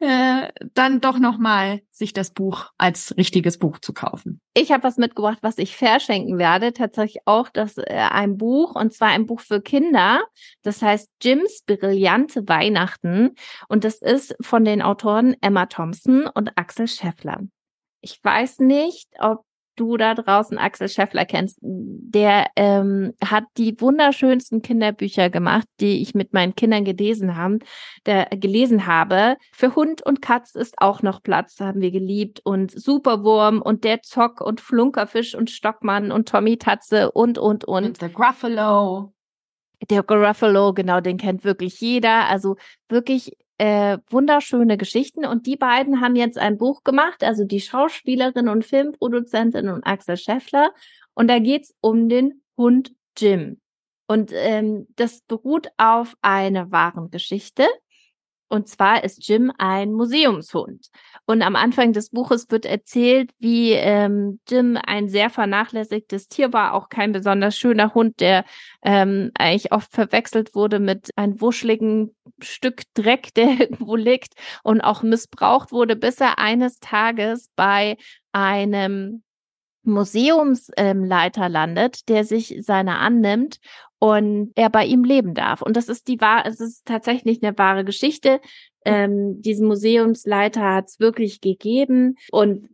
äh, 0.00 0.48
dann 0.74 1.00
doch 1.00 1.18
nochmal 1.18 1.80
sich 1.90 2.12
das 2.12 2.30
Buch 2.30 2.70
als 2.78 3.14
richtiges 3.16 3.58
Buch 3.58 3.78
zu 3.78 3.92
kaufen. 3.92 4.40
Ich 4.54 4.72
habe 4.72 4.84
was 4.84 4.96
mitgebracht, 4.96 5.38
was 5.42 5.58
ich 5.58 5.76
verschenken 5.76 6.38
werde. 6.38 6.72
Tatsächlich 6.72 7.22
auch 7.26 7.48
das 7.48 7.78
äh, 7.78 7.84
ein 8.10 8.36
Buch 8.36 8.74
und 8.74 8.92
zwar 8.92 9.08
ein 9.08 9.26
Buch 9.26 9.40
für 9.40 9.60
Kinder. 9.60 10.24
Das 10.62 10.82
heißt 10.82 11.08
Jims 11.22 11.62
brillante 11.66 12.48
Weihnachten 12.48 13.34
und 13.68 13.84
das 13.84 14.00
ist 14.00 14.34
von 14.40 14.64
den 14.64 14.82
Autoren 14.82 15.36
Emma 15.40 15.66
Thompson 15.66 16.26
und 16.26 16.52
Axel 16.56 16.88
Scheffler. 16.88 17.40
Ich 18.00 18.18
weiß 18.22 18.58
nicht, 18.58 19.08
ob 19.20 19.44
du 19.76 19.96
da 19.96 20.14
draußen 20.14 20.58
Axel 20.58 20.88
Scheffler 20.88 21.24
kennst, 21.24 21.58
der 21.62 22.46
ähm, 22.56 23.12
hat 23.24 23.44
die 23.56 23.80
wunderschönsten 23.80 24.62
Kinderbücher 24.62 25.30
gemacht, 25.30 25.66
die 25.80 26.02
ich 26.02 26.14
mit 26.14 26.32
meinen 26.32 26.54
Kindern 26.54 26.84
gelesen 26.84 27.36
haben, 27.36 27.60
der 28.06 28.26
gelesen 28.26 28.86
habe. 28.86 29.36
Für 29.52 29.74
Hund 29.74 30.04
und 30.04 30.22
Katz 30.22 30.54
ist 30.54 30.74
auch 30.78 31.02
noch 31.02 31.22
Platz, 31.22 31.58
haben 31.60 31.80
wir 31.80 31.90
geliebt 31.90 32.40
und 32.44 32.70
Superwurm 32.70 33.62
und 33.62 33.84
der 33.84 34.02
Zock 34.02 34.40
und 34.40 34.60
Flunkerfisch 34.60 35.34
und 35.34 35.50
Stockmann 35.50 36.12
und 36.12 36.28
Tommy 36.28 36.58
Tatze 36.58 37.12
und 37.12 37.38
und 37.38 37.64
und. 37.64 37.84
Und 37.84 38.02
der 38.02 38.10
Gruffalo. 38.10 39.12
Der 39.90 40.02
Gruffalo, 40.02 40.74
genau, 40.74 41.00
den 41.00 41.16
kennt 41.16 41.44
wirklich 41.44 41.80
jeder. 41.80 42.28
Also 42.28 42.56
wirklich 42.88 43.36
äh, 43.62 43.98
wunderschöne 44.10 44.76
Geschichten. 44.76 45.24
Und 45.24 45.46
die 45.46 45.56
beiden 45.56 46.00
haben 46.00 46.16
jetzt 46.16 46.36
ein 46.36 46.58
Buch 46.58 46.82
gemacht, 46.82 47.22
also 47.22 47.44
die 47.44 47.60
Schauspielerin 47.60 48.48
und 48.48 48.64
Filmproduzentin 48.64 49.68
und 49.68 49.84
Axel 49.84 50.16
Scheffler. 50.16 50.72
Und 51.14 51.28
da 51.28 51.38
geht's 51.38 51.72
um 51.80 52.08
den 52.08 52.42
Hund 52.56 52.92
Jim. 53.16 53.60
Und 54.08 54.32
ähm, 54.34 54.88
das 54.96 55.20
beruht 55.20 55.68
auf 55.76 56.16
einer 56.22 56.72
wahren 56.72 57.12
Geschichte. 57.12 57.64
Und 58.52 58.68
zwar 58.68 59.02
ist 59.02 59.26
Jim 59.26 59.50
ein 59.56 59.94
Museumshund. 59.94 60.90
Und 61.24 61.40
am 61.40 61.56
Anfang 61.56 61.94
des 61.94 62.10
Buches 62.10 62.50
wird 62.50 62.66
erzählt, 62.66 63.30
wie 63.38 63.72
ähm, 63.72 64.40
Jim 64.46 64.78
ein 64.84 65.08
sehr 65.08 65.30
vernachlässigtes 65.30 66.28
Tier 66.28 66.52
war, 66.52 66.74
auch 66.74 66.90
kein 66.90 67.12
besonders 67.12 67.56
schöner 67.56 67.94
Hund, 67.94 68.20
der 68.20 68.44
ähm, 68.82 69.30
eigentlich 69.38 69.72
oft 69.72 69.90
verwechselt 69.90 70.54
wurde 70.54 70.80
mit 70.80 71.08
einem 71.16 71.40
wuscheligen 71.40 72.14
Stück 72.42 72.82
Dreck, 72.92 73.32
der 73.32 73.46
irgendwo 73.58 73.96
liegt 73.96 74.34
und 74.62 74.82
auch 74.82 75.02
missbraucht 75.02 75.72
wurde, 75.72 75.96
bis 75.96 76.20
er 76.20 76.38
eines 76.38 76.78
Tages 76.78 77.48
bei 77.56 77.96
einem 78.32 79.22
Museumsleiter 79.84 81.48
landet, 81.48 82.08
der 82.08 82.24
sich 82.24 82.58
seiner 82.60 83.00
annimmt 83.00 83.58
und 83.98 84.52
er 84.56 84.70
bei 84.70 84.84
ihm 84.84 85.04
leben 85.04 85.34
darf. 85.34 85.62
Und 85.62 85.76
das 85.76 85.88
ist 85.88 86.08
die 86.08 86.20
wahr, 86.20 86.44
es 86.46 86.60
ist 86.60 86.86
tatsächlich 86.86 87.42
eine 87.42 87.56
wahre 87.56 87.84
Geschichte. 87.84 88.40
Ähm, 88.84 89.40
diesen 89.42 89.68
Museumsleiter 89.68 90.74
hat 90.74 90.88
es 90.88 91.00
wirklich 91.00 91.40
gegeben 91.40 92.16
und 92.30 92.68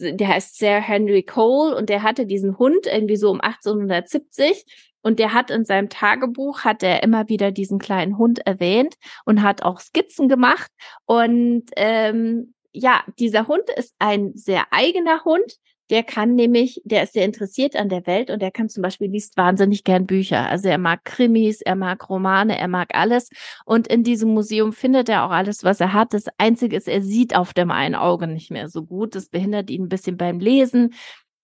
der 0.00 0.28
heißt 0.28 0.58
Sir 0.58 0.80
Henry 0.80 1.22
Cole 1.22 1.76
und 1.76 1.88
der 1.88 2.02
hatte 2.02 2.26
diesen 2.26 2.58
Hund 2.58 2.86
irgendwie 2.86 3.16
so 3.16 3.30
um 3.30 3.40
1870 3.40 4.64
und 5.02 5.18
der 5.18 5.34
hat 5.34 5.50
in 5.50 5.64
seinem 5.64 5.90
Tagebuch 5.90 6.60
hat 6.60 6.82
er 6.82 7.02
immer 7.02 7.28
wieder 7.28 7.52
diesen 7.52 7.78
kleinen 7.78 8.18
Hund 8.18 8.44
erwähnt 8.46 8.94
und 9.26 9.42
hat 9.42 9.62
auch 9.62 9.80
Skizzen 9.80 10.28
gemacht 10.28 10.70
und 11.04 11.64
ähm, 11.76 12.54
ja, 12.72 13.04
dieser 13.20 13.46
Hund 13.46 13.70
ist 13.76 13.94
ein 14.00 14.32
sehr 14.34 14.64
eigener 14.72 15.24
Hund, 15.24 15.58
der 15.90 16.02
kann 16.02 16.34
nämlich, 16.34 16.80
der 16.84 17.02
ist 17.02 17.12
sehr 17.12 17.24
interessiert 17.24 17.76
an 17.76 17.88
der 17.88 18.06
Welt 18.06 18.30
und 18.30 18.40
der 18.40 18.50
kann 18.50 18.68
zum 18.68 18.82
Beispiel 18.82 19.10
liest 19.10 19.36
wahnsinnig 19.36 19.84
gern 19.84 20.06
Bücher. 20.06 20.48
Also 20.48 20.68
er 20.68 20.78
mag 20.78 21.04
Krimis, 21.04 21.60
er 21.60 21.76
mag 21.76 22.08
Romane, 22.08 22.58
er 22.58 22.68
mag 22.68 22.94
alles. 22.94 23.28
Und 23.66 23.88
in 23.88 24.02
diesem 24.02 24.32
Museum 24.32 24.72
findet 24.72 25.08
er 25.08 25.26
auch 25.26 25.30
alles, 25.30 25.62
was 25.62 25.80
er 25.80 25.92
hat. 25.92 26.14
Das 26.14 26.24
Einzige 26.38 26.76
ist, 26.76 26.88
er 26.88 27.02
sieht 27.02 27.36
auf 27.36 27.52
dem 27.52 27.70
einen 27.70 27.94
Auge 27.94 28.26
nicht 28.26 28.50
mehr 28.50 28.68
so 28.68 28.84
gut. 28.84 29.14
Das 29.14 29.28
behindert 29.28 29.70
ihn 29.70 29.84
ein 29.84 29.88
bisschen 29.88 30.16
beim 30.16 30.40
Lesen. 30.40 30.94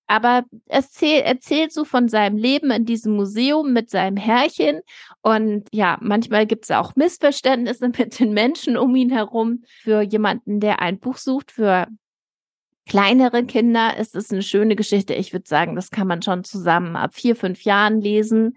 Aber 0.06 0.44
er 0.66 0.78
erzählt, 0.78 1.24
erzählt 1.24 1.72
so 1.72 1.84
von 1.84 2.08
seinem 2.08 2.36
Leben 2.36 2.72
in 2.72 2.84
diesem 2.84 3.14
Museum 3.14 3.72
mit 3.72 3.90
seinem 3.90 4.16
Herrchen. 4.16 4.80
Und 5.22 5.68
ja, 5.70 5.98
manchmal 6.00 6.46
gibt 6.46 6.64
es 6.64 6.70
auch 6.72 6.96
Missverständnisse 6.96 7.88
mit 7.96 8.18
den 8.18 8.32
Menschen 8.32 8.76
um 8.76 8.96
ihn 8.96 9.10
herum. 9.10 9.62
Für 9.82 10.00
jemanden, 10.00 10.60
der 10.60 10.80
ein 10.80 10.98
Buch 10.98 11.18
sucht, 11.18 11.52
für 11.52 11.86
kleinere 12.90 13.44
Kinder 13.44 13.96
ist 13.98 14.16
es 14.16 14.32
eine 14.32 14.42
schöne 14.42 14.74
Geschichte. 14.74 15.14
Ich 15.14 15.32
würde 15.32 15.46
sagen, 15.46 15.76
das 15.76 15.92
kann 15.92 16.08
man 16.08 16.22
schon 16.22 16.42
zusammen 16.42 16.96
ab 16.96 17.14
vier, 17.14 17.36
fünf 17.36 17.62
Jahren 17.62 18.00
lesen. 18.00 18.56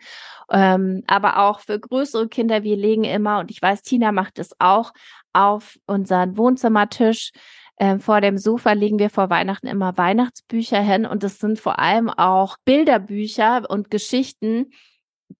Ähm, 0.50 1.04
aber 1.06 1.38
auch 1.38 1.60
für 1.60 1.80
größere 1.80 2.30
Kinder, 2.30 2.63
wir 2.63 2.75
legen 2.75 3.04
immer, 3.04 3.38
und 3.38 3.52
ich 3.52 3.62
weiß, 3.62 3.84
Tina 3.84 4.12
macht 4.12 4.40
es 4.40 4.50
auch, 4.58 4.92
auf 5.34 5.78
unseren 5.86 6.36
Wohnzimmertisch. 6.36 7.32
Ähm, 7.80 8.00
vor 8.00 8.22
dem 8.22 8.40
Sofa 8.40 8.72
legen 8.72 8.98
wir 8.98 9.12
vor 9.12 9.30
Weihnachten 9.30 9.68
immer 9.68 10.00
Weihnachtsbücher 10.00 10.82
hin 10.82 11.06
und 11.06 11.24
es 11.24 11.38
sind 11.38 11.60
vor 11.60 11.78
allem 11.78 12.10
auch 12.10 12.58
Bilderbücher 12.66 13.70
und 13.70 13.92
Geschichten, 13.92 14.72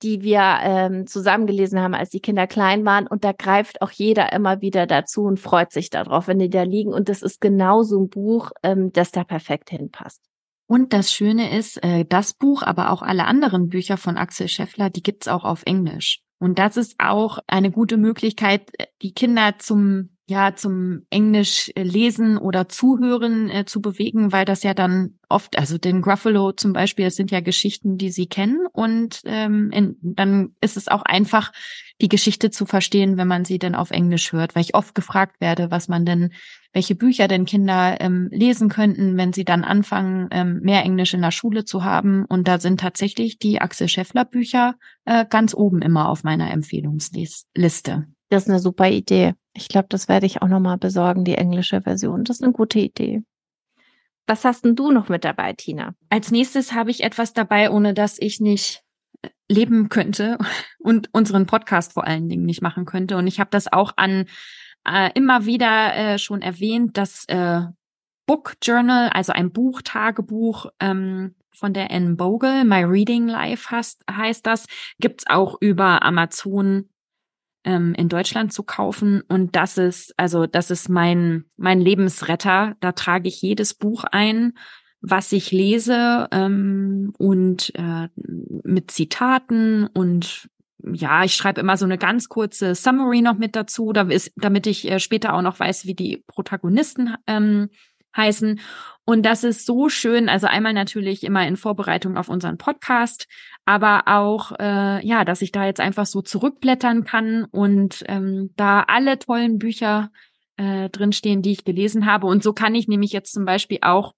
die 0.02 0.22
wir 0.22 0.60
ähm, 0.62 1.08
zusammengelesen 1.08 1.80
haben, 1.80 1.94
als 1.94 2.10
die 2.10 2.20
Kinder 2.20 2.48
klein 2.48 2.86
waren. 2.86 3.08
Und 3.08 3.24
da 3.24 3.32
greift 3.32 3.82
auch 3.82 3.92
jeder 3.92 4.34
immer 4.34 4.62
wieder 4.62 4.88
dazu 4.88 5.24
und 5.24 5.40
freut 5.40 5.72
sich 5.72 5.90
darauf, 5.90 6.28
wenn 6.28 6.40
die 6.40 6.50
da 6.50 6.64
liegen. 6.64 6.94
Und 6.94 7.10
das 7.10 7.22
ist 7.22 7.42
genau 7.42 7.84
so 7.84 8.00
ein 8.02 8.10
Buch, 8.10 8.52
ähm, 8.64 8.92
das 8.94 9.12
da 9.12 9.24
perfekt 9.24 9.70
hinpasst. 9.70 10.22
Und 10.66 10.94
das 10.94 11.14
Schöne 11.14 11.58
ist, 11.58 11.84
äh, 11.84 12.06
das 12.06 12.34
Buch, 12.34 12.64
aber 12.64 12.92
auch 12.92 13.02
alle 13.02 13.26
anderen 13.26 13.70
Bücher 13.70 13.98
von 13.98 14.18
Axel 14.18 14.48
Scheffler, 14.48 14.90
die 14.90 15.04
gibt's 15.04 15.28
auch 15.28 15.44
auf 15.44 15.64
Englisch. 15.66 16.22
Und 16.40 16.60
das 16.60 16.78
ist 16.78 16.96
auch 17.00 17.40
eine 17.48 17.72
gute 17.72 17.98
Möglichkeit, 17.98 18.70
äh, 18.78 18.88
die 19.02 19.14
Kinder 19.14 19.56
zum 19.60 20.13
ja 20.26 20.56
zum 20.56 21.06
Englisch 21.10 21.72
äh, 21.76 21.84
lesen 21.84 22.38
oder 22.38 22.70
zuhören 22.70 23.50
äh, 23.50 23.66
zu 23.66 23.82
bewegen, 23.82 24.32
weil 24.32 24.46
das 24.46 24.64
ja 24.64 24.74
dann 24.74 25.20
oft, 25.28 25.58
also 25.58 25.78
den 25.78 26.02
Gruffalo 26.02 26.54
zum 26.54 26.72
Beispiel, 26.74 27.06
das 27.06 27.16
sind 27.16 27.32
ja 27.32 27.42
Geschichten, 27.42 27.98
die 27.98 28.10
sie 28.10 28.28
kennen 28.28 28.66
und 28.72 29.22
ähm, 29.26 29.70
in, 29.72 29.98
dann 30.02 30.56
ist 30.62 30.78
es 30.78 30.88
auch 30.88 31.02
einfach, 31.04 31.52
die 32.02 32.10
Geschichte 32.10 32.52
zu 32.52 32.66
verstehen, 32.66 33.18
wenn 33.18 33.28
man 33.28 33.46
sie 33.46 33.60
dann 33.60 33.76
auf 33.76 33.92
Englisch 33.92 34.32
hört, 34.34 34.56
weil 34.56 34.64
ich 34.64 34.76
oft 34.76 34.96
gefragt 34.96 35.40
werde, 35.40 35.72
was 35.72 35.88
man 35.88 36.06
denn, 36.06 36.32
welche 36.72 36.96
Bücher 36.96 37.28
denn 37.28 37.46
Kinder 37.46 37.98
ähm, 38.02 38.30
lesen 38.32 38.70
könnten, 38.70 39.16
wenn 39.18 39.32
sie 39.32 39.46
dann 39.46 39.64
anfangen, 39.64 40.28
ähm, 40.32 40.60
mehr 40.62 40.84
Englisch 40.84 41.14
in 41.14 41.22
der 41.22 41.32
Schule 41.32 41.66
zu 41.66 41.84
haben. 41.84 42.26
Und 42.26 42.48
da 42.48 42.60
sind 42.60 42.80
tatsächlich 42.80 43.38
die 43.38 43.62
Axel 43.62 43.88
Scheffler 43.88 44.26
Bücher 44.26 44.76
äh, 45.06 45.26
ganz 45.30 45.54
oben 45.54 45.82
immer 45.82 46.10
auf 46.10 46.24
meiner 46.24 46.52
Empfehlungsliste. 46.52 48.08
Das 48.34 48.46
ist 48.46 48.50
eine 48.50 48.60
super 48.60 48.90
Idee. 48.90 49.36
Ich 49.54 49.68
glaube, 49.68 49.90
das 49.90 50.08
werde 50.08 50.26
ich 50.26 50.42
auch 50.42 50.48
nochmal 50.48 50.80
besorgen, 50.80 51.24
die 51.24 51.36
englische 51.36 51.82
Version. 51.82 52.24
Das 52.24 52.38
ist 52.38 52.44
eine 52.44 52.52
gute 52.52 52.80
Idee. 52.80 53.22
Was 54.26 54.44
hast 54.44 54.66
denn 54.66 54.76
du 54.76 54.92
noch 54.92 55.08
mit 55.08 55.24
dabei, 55.24 55.54
Tina? 55.54 55.94
Als 56.10 56.32
nächstes 56.32 56.74
habe 56.74 56.90
ich 56.90 57.04
etwas 57.04 57.34
dabei, 57.34 57.70
ohne 57.70 57.94
dass 57.94 58.18
ich 58.20 58.40
nicht 58.40 58.82
äh, 59.22 59.30
leben 59.48 59.88
könnte 59.90 60.40
und 60.80 61.10
unseren 61.14 61.46
Podcast 61.46 61.94
vor 61.94 62.08
allen 62.08 62.28
Dingen 62.28 62.48
nicht 62.48 62.64
machen 62.64 62.86
könnte. 62.86 63.18
Und 63.18 63.28
ich 63.28 63.40
habe 63.40 63.52
das 63.52 63.72
auch 63.72 63.94
an 63.98 64.26
äh, 64.84 65.12
immer 65.14 65.46
wieder 65.46 65.94
äh, 65.96 66.18
schon 66.18 66.42
erwähnt, 66.42 66.98
das 66.98 67.26
äh, 67.28 67.62
Book 68.26 68.56
Journal, 68.64 69.10
also 69.10 69.32
ein 69.32 69.52
Buchtagebuch 69.52 70.72
ähm, 70.80 71.36
von 71.52 71.74
der 71.74 71.92
Anne 71.92 72.16
Bogle, 72.16 72.66
My 72.66 72.84
Reading 72.84 73.28
Life 73.28 73.70
heißt, 73.70 74.06
heißt 74.10 74.44
das, 74.48 74.66
gibt's 74.98 75.26
auch 75.28 75.58
über 75.62 76.02
Amazon 76.02 76.90
ähm, 77.64 77.94
in 77.96 78.10
Deutschland 78.10 78.54
zu 78.54 78.64
kaufen. 78.64 79.22
Und 79.28 79.56
das 79.56 79.78
ist, 79.78 80.14
also 80.18 80.48
das 80.48 80.72
ist 80.72 80.90
mein, 80.90 81.46
mein 81.58 81.80
Lebensretter. 81.80 82.76
Da 82.80 82.92
trage 82.92 83.28
ich 83.28 83.42
jedes 83.42 83.74
Buch 83.74 84.04
ein, 84.04 84.54
was 85.02 85.32
ich 85.32 85.52
lese 85.52 86.28
ähm, 86.32 87.14
und 87.18 87.74
äh, 87.76 88.08
mit 88.16 88.92
Zitaten 88.92 89.88
und 89.88 90.50
ja, 90.92 91.24
ich 91.24 91.36
schreibe 91.36 91.62
immer 91.62 91.78
so 91.78 91.86
eine 91.86 91.98
ganz 91.98 92.28
kurze 92.28 92.76
Summary 92.76 93.22
noch 93.22 93.38
mit 93.38 93.56
dazu, 93.56 93.94
damit 93.94 94.68
ich 94.68 94.90
äh, 94.90 95.00
später 95.00 95.34
auch 95.34 95.42
noch 95.42 95.60
weiß, 95.60 95.86
wie 95.86 95.96
die 95.96 96.24
Protagonisten 96.28 97.16
ähm, 97.26 97.70
heißen. 98.16 98.60
Und 99.06 99.26
das 99.26 99.44
ist 99.44 99.66
so 99.66 99.90
schön, 99.90 100.30
also 100.30 100.48
einmal 100.48 100.74
natürlich 100.74 101.24
immer 101.24 101.46
in 101.46 101.58
Vorbereitung 101.58 102.16
auf 102.16 102.30
unseren 102.30 102.58
Podcast, 102.58 103.28
aber 103.66 104.04
auch, 104.06 104.54
äh, 104.60 105.06
ja, 105.06 105.26
dass 105.26 105.42
ich 105.42 105.52
da 105.52 105.66
jetzt 105.66 105.82
einfach 105.82 106.06
so 106.06 106.22
zurückblättern 106.22 107.04
kann 107.04 107.44
und 107.46 108.04
ähm, 108.08 108.52
da 108.56 108.82
alle 108.88 109.20
tollen 109.20 109.60
Bücher 109.60 110.10
äh, 110.56 110.90
drinstehen, 110.90 111.42
die 111.42 111.52
ich 111.52 111.66
gelesen 111.66 112.06
habe. 112.06 112.28
Und 112.28 112.44
so 112.44 112.54
kann 112.54 112.76
ich 112.76 112.88
nämlich 112.88 113.12
jetzt 113.12 113.34
zum 113.34 113.44
Beispiel 113.44 113.80
auch 113.82 114.14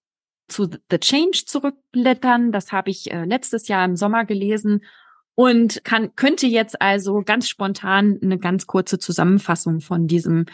zu 0.48 0.70
The 0.92 1.00
Change 1.00 1.44
zurückblättern. 1.48 2.52
Das 2.52 2.72
habe 2.72 2.92
ich 2.92 3.12
äh, 3.12 3.26
letztes 3.26 3.68
Jahr 3.68 3.86
im 3.86 3.96
Sommer 3.96 4.26
gelesen 4.26 4.82
und 5.36 5.84
kann, 5.84 6.16
könnte 6.16 6.48
jetzt 6.48 6.82
also 6.82 7.22
ganz 7.24 7.48
spontan 7.50 8.18
eine 8.22 8.40
ganz 8.40 8.68
kurze 8.68 9.00
Zusammenfassung 9.00 9.82
von 9.82 10.08
diesem 10.08 10.46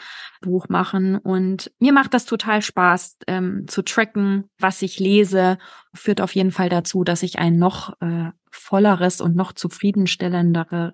Buch 0.42 0.70
machen. 0.70 1.18
Und 1.18 1.72
mir 1.80 1.94
macht 1.94 2.14
das 2.14 2.26
total 2.26 2.62
Spaß 2.62 3.20
ähm, 3.28 3.66
zu 3.68 3.84
tracken, 3.84 4.50
was 4.58 4.82
ich 4.82 5.00
lese. 5.00 5.60
Führt 5.94 6.20
auf 6.20 6.36
jeden 6.36 6.52
Fall 6.52 6.70
dazu, 6.70 7.04
dass 7.04 7.24
ich 7.24 7.38
ein 7.38 7.58
noch 7.58 7.94
äh, 8.02 8.32
volleres 8.52 9.22
und 9.22 9.36
noch 9.36 9.54
zufriedenstellenderes 9.54 10.94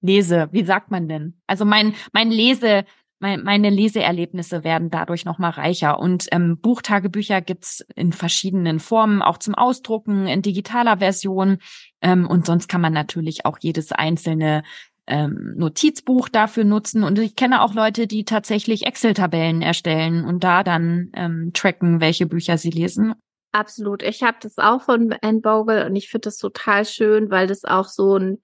Lese, 0.00 0.48
wie 0.52 0.64
sagt 0.64 0.90
man 0.90 1.08
denn? 1.08 1.40
Also 1.46 1.64
mein, 1.64 1.94
mein 2.12 2.30
Lese, 2.30 2.84
mein, 3.20 3.42
meine 3.42 3.70
Leseerlebnisse 3.70 4.64
werden 4.64 4.90
dadurch 4.90 5.24
nochmal 5.24 5.52
reicher. 5.52 5.98
Und 5.98 6.26
ähm, 6.30 6.58
Buchtagebücher 6.60 7.40
gibt's 7.40 7.82
in 7.94 8.12
verschiedenen 8.12 8.80
Formen, 8.80 9.22
auch 9.22 9.38
zum 9.38 9.54
Ausdrucken, 9.54 10.26
in 10.26 10.42
digitaler 10.42 10.98
Version. 10.98 11.56
Ähm, 12.04 12.28
und 12.28 12.46
sonst 12.46 12.68
kann 12.68 12.82
man 12.82 12.92
natürlich 12.92 13.46
auch 13.46 13.58
jedes 13.60 13.90
einzelne 13.90 14.62
ähm, 15.06 15.54
Notizbuch 15.56 16.28
dafür 16.28 16.64
nutzen. 16.64 17.02
Und 17.02 17.18
ich 17.18 17.34
kenne 17.34 17.62
auch 17.62 17.74
Leute, 17.74 18.06
die 18.06 18.24
tatsächlich 18.24 18.86
Excel-Tabellen 18.86 19.62
erstellen 19.62 20.24
und 20.24 20.44
da 20.44 20.62
dann 20.62 21.10
ähm, 21.14 21.50
tracken, 21.54 22.00
welche 22.00 22.26
Bücher 22.26 22.58
sie 22.58 22.70
lesen. 22.70 23.14
Absolut. 23.52 24.02
Ich 24.02 24.22
habe 24.22 24.36
das 24.40 24.58
auch 24.58 24.82
von 24.82 25.14
Anne 25.22 25.40
Bogle 25.40 25.86
und 25.86 25.96
ich 25.96 26.08
finde 26.10 26.26
das 26.26 26.36
total 26.36 26.84
schön, 26.84 27.30
weil 27.30 27.46
das 27.46 27.64
auch 27.64 27.86
so 27.86 28.16
ein, 28.18 28.42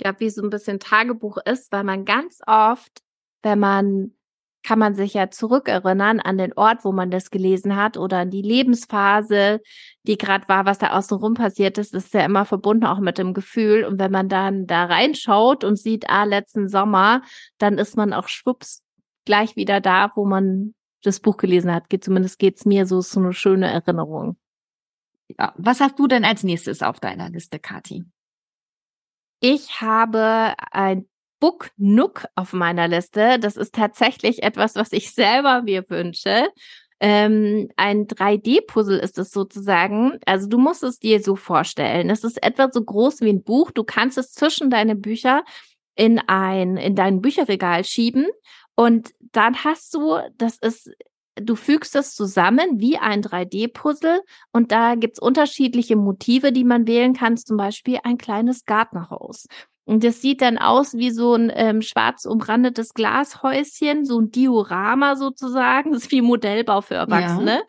ja, 0.00 0.14
wie 0.18 0.28
so 0.28 0.42
ein 0.42 0.50
bisschen 0.50 0.78
Tagebuch 0.78 1.38
ist, 1.44 1.72
weil 1.72 1.84
man 1.84 2.04
ganz 2.04 2.40
oft, 2.46 3.00
wenn 3.42 3.60
man 3.60 4.12
kann 4.64 4.78
man 4.78 4.94
sich 4.94 5.12
ja 5.12 5.30
zurückerinnern 5.30 6.20
an 6.20 6.38
den 6.38 6.54
Ort, 6.54 6.84
wo 6.84 6.92
man 6.92 7.10
das 7.10 7.30
gelesen 7.30 7.76
hat 7.76 7.98
oder 7.98 8.18
an 8.18 8.30
die 8.30 8.42
Lebensphase, 8.42 9.60
die 10.04 10.16
gerade 10.16 10.48
war, 10.48 10.64
was 10.64 10.78
da 10.78 10.96
außenrum 10.96 11.34
passiert 11.34 11.76
ist. 11.76 11.94
Ist 11.94 12.14
ja 12.14 12.24
immer 12.24 12.46
verbunden 12.46 12.86
auch 12.86 12.98
mit 12.98 13.18
dem 13.18 13.34
Gefühl. 13.34 13.84
Und 13.84 14.00
wenn 14.00 14.10
man 14.10 14.30
dann 14.30 14.66
da 14.66 14.86
reinschaut 14.86 15.64
und 15.64 15.78
sieht, 15.78 16.08
ah, 16.08 16.24
letzten 16.24 16.68
Sommer, 16.68 17.22
dann 17.58 17.76
ist 17.76 17.96
man 17.96 18.14
auch 18.14 18.26
schwupps 18.28 18.82
gleich 19.26 19.54
wieder 19.54 19.82
da, 19.82 20.10
wo 20.14 20.24
man 20.24 20.74
das 21.02 21.20
Buch 21.20 21.36
gelesen 21.36 21.72
hat. 21.72 21.90
Geht, 21.90 22.02
zumindest 22.02 22.38
geht's 22.38 22.64
mir 22.64 22.86
so, 22.86 23.02
so 23.02 23.20
eine 23.20 23.34
schöne 23.34 23.70
Erinnerung. 23.70 24.38
Ja. 25.38 25.52
Was 25.58 25.80
hast 25.80 25.98
du 25.98 26.06
denn 26.06 26.24
als 26.24 26.42
nächstes 26.42 26.82
auf 26.82 27.00
deiner 27.00 27.28
Liste, 27.28 27.58
Kathi? 27.58 28.04
Ich 29.40 29.82
habe 29.82 30.54
ein 30.72 31.06
Book 31.40 31.70
Nook 31.76 32.26
auf 32.34 32.52
meiner 32.52 32.88
Liste. 32.88 33.38
Das 33.38 33.56
ist 33.56 33.74
tatsächlich 33.74 34.42
etwas, 34.42 34.74
was 34.76 34.92
ich 34.92 35.12
selber 35.12 35.62
mir 35.62 35.84
wünsche. 35.88 36.48
Ähm, 37.00 37.68
ein 37.76 38.06
3D-Puzzle 38.06 38.98
ist 38.98 39.18
es 39.18 39.30
sozusagen. 39.30 40.18
Also 40.26 40.48
du 40.48 40.58
musst 40.58 40.82
es 40.82 40.98
dir 40.98 41.22
so 41.22 41.36
vorstellen. 41.36 42.08
Es 42.08 42.24
ist 42.24 42.42
etwa 42.42 42.70
so 42.72 42.82
groß 42.82 43.20
wie 43.20 43.30
ein 43.30 43.42
Buch. 43.42 43.70
Du 43.70 43.84
kannst 43.84 44.16
es 44.16 44.32
zwischen 44.32 44.70
deine 44.70 44.96
Bücher 44.96 45.44
in 45.96 46.18
ein, 46.18 46.76
in 46.76 46.94
dein 46.94 47.20
Bücherregal 47.20 47.84
schieben. 47.84 48.26
Und 48.74 49.12
dann 49.32 49.64
hast 49.64 49.94
du, 49.94 50.18
das 50.36 50.58
ist 50.58 50.90
du 51.36 51.56
fügst 51.56 51.96
es 51.96 52.14
zusammen 52.14 52.80
wie 52.80 52.96
ein 52.96 53.22
3D-Puzzle 53.22 54.20
und 54.52 54.72
da 54.72 54.94
gibt's 54.94 55.18
unterschiedliche 55.18 55.96
Motive, 55.96 56.52
die 56.52 56.64
man 56.64 56.86
wählen 56.86 57.12
kann, 57.12 57.36
zum 57.36 57.56
Beispiel 57.56 57.98
ein 58.04 58.18
kleines 58.18 58.64
Gartenhaus 58.66 59.46
und 59.84 60.02
das 60.02 60.22
sieht 60.22 60.40
dann 60.40 60.58
aus 60.58 60.94
wie 60.94 61.10
so 61.10 61.34
ein 61.34 61.52
ähm, 61.54 61.82
schwarz 61.82 62.24
umrandetes 62.24 62.94
Glashäuschen, 62.94 64.04
so 64.04 64.20
ein 64.20 64.30
Diorama 64.30 65.16
sozusagen. 65.16 65.92
Das 65.94 66.04
ist 66.04 66.10
wie 66.10 66.22
Modellbau 66.22 66.80
für 66.80 66.94
Erwachsene. 66.94 67.52
Ja. 67.52 67.62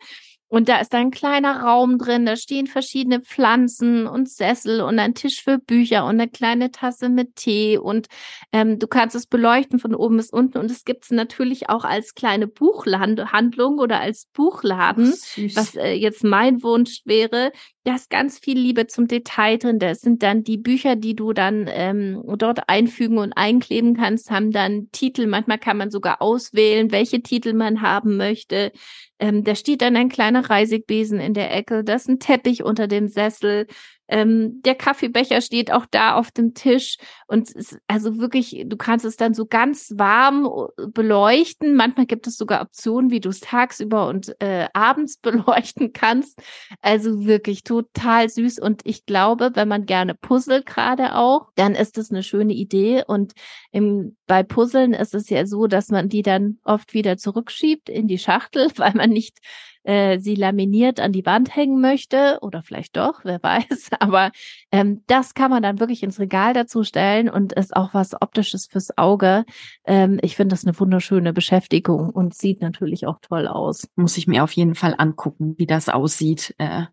Und 0.48 0.68
da 0.68 0.78
ist 0.78 0.94
ein 0.94 1.10
kleiner 1.10 1.62
Raum 1.62 1.98
drin, 1.98 2.24
da 2.24 2.36
stehen 2.36 2.68
verschiedene 2.68 3.20
Pflanzen 3.20 4.06
und 4.06 4.30
Sessel 4.30 4.80
und 4.80 4.98
ein 5.00 5.14
Tisch 5.14 5.42
für 5.42 5.58
Bücher 5.58 6.04
und 6.04 6.20
eine 6.20 6.28
kleine 6.28 6.70
Tasse 6.70 7.08
mit 7.08 7.34
Tee 7.34 7.78
und 7.78 8.06
ähm, 8.52 8.78
du 8.78 8.86
kannst 8.86 9.16
es 9.16 9.26
beleuchten 9.26 9.80
von 9.80 9.92
oben 9.92 10.18
bis 10.18 10.30
unten 10.30 10.58
und 10.58 10.70
es 10.70 10.84
gibt 10.84 11.04
es 11.04 11.10
natürlich 11.10 11.68
auch 11.68 11.84
als 11.84 12.14
kleine 12.14 12.46
Buchhandlung 12.46 13.80
oder 13.80 14.00
als 14.00 14.26
Buchladen, 14.32 15.12
oh, 15.12 15.40
was 15.54 15.74
äh, 15.74 15.94
jetzt 15.94 16.22
mein 16.22 16.62
Wunsch 16.62 17.00
wäre. 17.04 17.50
Da 17.86 17.94
ist 17.94 18.10
ganz 18.10 18.40
viel 18.40 18.58
Liebe 18.58 18.88
zum 18.88 19.06
Detail 19.06 19.58
drin. 19.58 19.78
Das 19.78 20.00
sind 20.00 20.24
dann 20.24 20.42
die 20.42 20.58
Bücher, 20.58 20.96
die 20.96 21.14
du 21.14 21.32
dann 21.32 21.70
ähm, 21.70 22.20
dort 22.36 22.68
einfügen 22.68 23.18
und 23.18 23.32
einkleben 23.34 23.94
kannst, 23.94 24.28
haben 24.28 24.50
dann 24.50 24.88
Titel. 24.90 25.28
Manchmal 25.28 25.58
kann 25.58 25.76
man 25.76 25.92
sogar 25.92 26.20
auswählen, 26.20 26.90
welche 26.90 27.22
Titel 27.22 27.52
man 27.52 27.82
haben 27.82 28.16
möchte. 28.16 28.72
Ähm, 29.20 29.44
da 29.44 29.54
steht 29.54 29.82
dann 29.82 29.94
ein 29.94 30.08
kleiner 30.08 30.50
Reisigbesen 30.50 31.20
in 31.20 31.32
der 31.32 31.54
Ecke, 31.54 31.84
da 31.84 31.94
ist 31.94 32.08
ein 32.08 32.18
Teppich 32.18 32.64
unter 32.64 32.88
dem 32.88 33.06
Sessel. 33.06 33.68
Ähm, 34.08 34.62
der 34.62 34.74
Kaffeebecher 34.74 35.40
steht 35.40 35.72
auch 35.72 35.86
da 35.90 36.14
auf 36.14 36.30
dem 36.30 36.54
Tisch 36.54 36.96
und 37.26 37.54
es, 37.54 37.76
also 37.86 38.18
wirklich, 38.18 38.64
du 38.66 38.76
kannst 38.76 39.04
es 39.04 39.16
dann 39.16 39.34
so 39.34 39.46
ganz 39.46 39.92
warm 39.96 40.46
äh, 40.78 40.86
beleuchten. 40.88 41.74
Manchmal 41.74 42.06
gibt 42.06 42.26
es 42.26 42.36
sogar 42.36 42.62
Optionen, 42.62 43.10
wie 43.10 43.20
du 43.20 43.30
es 43.30 43.40
tagsüber 43.40 44.08
und 44.08 44.34
äh, 44.40 44.68
abends 44.72 45.16
beleuchten 45.22 45.92
kannst. 45.92 46.40
Also 46.82 47.26
wirklich 47.26 47.64
total 47.64 48.28
süß 48.28 48.58
und 48.60 48.82
ich 48.84 49.06
glaube, 49.06 49.50
wenn 49.54 49.68
man 49.68 49.86
gerne 49.86 50.14
puzzelt 50.14 50.66
gerade 50.66 51.14
auch, 51.14 51.50
dann 51.56 51.74
ist 51.74 51.98
das 51.98 52.10
eine 52.10 52.22
schöne 52.22 52.52
Idee 52.52 53.02
und 53.06 53.32
im, 53.72 54.16
bei 54.26 54.42
Puzzeln 54.42 54.92
ist 54.92 55.14
es 55.14 55.28
ja 55.28 55.46
so, 55.46 55.66
dass 55.66 55.88
man 55.88 56.08
die 56.08 56.22
dann 56.22 56.58
oft 56.64 56.94
wieder 56.94 57.16
zurückschiebt 57.16 57.88
in 57.88 58.06
die 58.06 58.18
Schachtel, 58.18 58.70
weil 58.76 58.92
man 58.94 59.10
nicht 59.10 59.38
äh, 59.86 60.18
sie 60.18 60.34
laminiert 60.34 61.00
an 61.00 61.12
die 61.12 61.24
Wand 61.24 61.54
hängen 61.54 61.80
möchte 61.80 62.38
oder 62.42 62.62
vielleicht 62.62 62.96
doch, 62.96 63.20
wer 63.24 63.40
weiß. 63.42 63.90
Aber 64.00 64.32
ähm, 64.72 65.02
das 65.06 65.34
kann 65.34 65.50
man 65.50 65.62
dann 65.62 65.80
wirklich 65.80 66.02
ins 66.02 66.18
Regal 66.18 66.52
dazu 66.52 66.82
stellen 66.82 67.28
und 67.28 67.52
ist 67.52 67.76
auch 67.76 67.94
was 67.94 68.20
Optisches 68.20 68.66
fürs 68.66 68.96
Auge. 68.98 69.44
Ähm, 69.84 70.18
ich 70.22 70.36
finde 70.36 70.54
das 70.54 70.64
eine 70.64 70.78
wunderschöne 70.78 71.32
Beschäftigung 71.32 72.10
und 72.10 72.34
sieht 72.34 72.60
natürlich 72.60 73.06
auch 73.06 73.18
toll 73.20 73.46
aus. 73.46 73.88
Muss 73.94 74.16
ich 74.16 74.26
mir 74.26 74.42
auf 74.42 74.52
jeden 74.52 74.74
Fall 74.74 74.94
angucken, 74.98 75.54
wie 75.56 75.66
das 75.66 75.88
aussieht. 75.88 76.54
Äh 76.58 76.86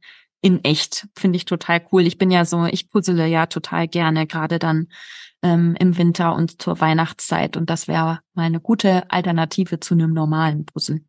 in 0.46 0.62
echt. 0.66 1.08
Finde 1.18 1.38
ich 1.38 1.46
total 1.46 1.82
cool. 1.94 2.06
Ich 2.06 2.18
bin 2.18 2.30
ja 2.30 2.44
so, 2.44 2.66
ich 2.66 2.90
puzzle 2.90 3.26
ja 3.28 3.46
total 3.46 3.88
gerne, 3.88 4.28
gerade 4.28 4.60
dann 4.60 4.90
ähm, 5.42 5.76
im 5.80 5.98
Winter 5.98 6.36
und 6.36 6.62
zur 6.62 6.82
Weihnachtszeit. 6.82 7.56
Und 7.56 7.70
das 7.70 7.88
wäre 7.88 8.20
mal 8.34 8.44
eine 8.44 8.60
gute 8.60 9.10
Alternative 9.10 9.80
zu 9.80 9.94
einem 9.94 10.12
normalen 10.12 10.66
Puzzle. 10.66 11.00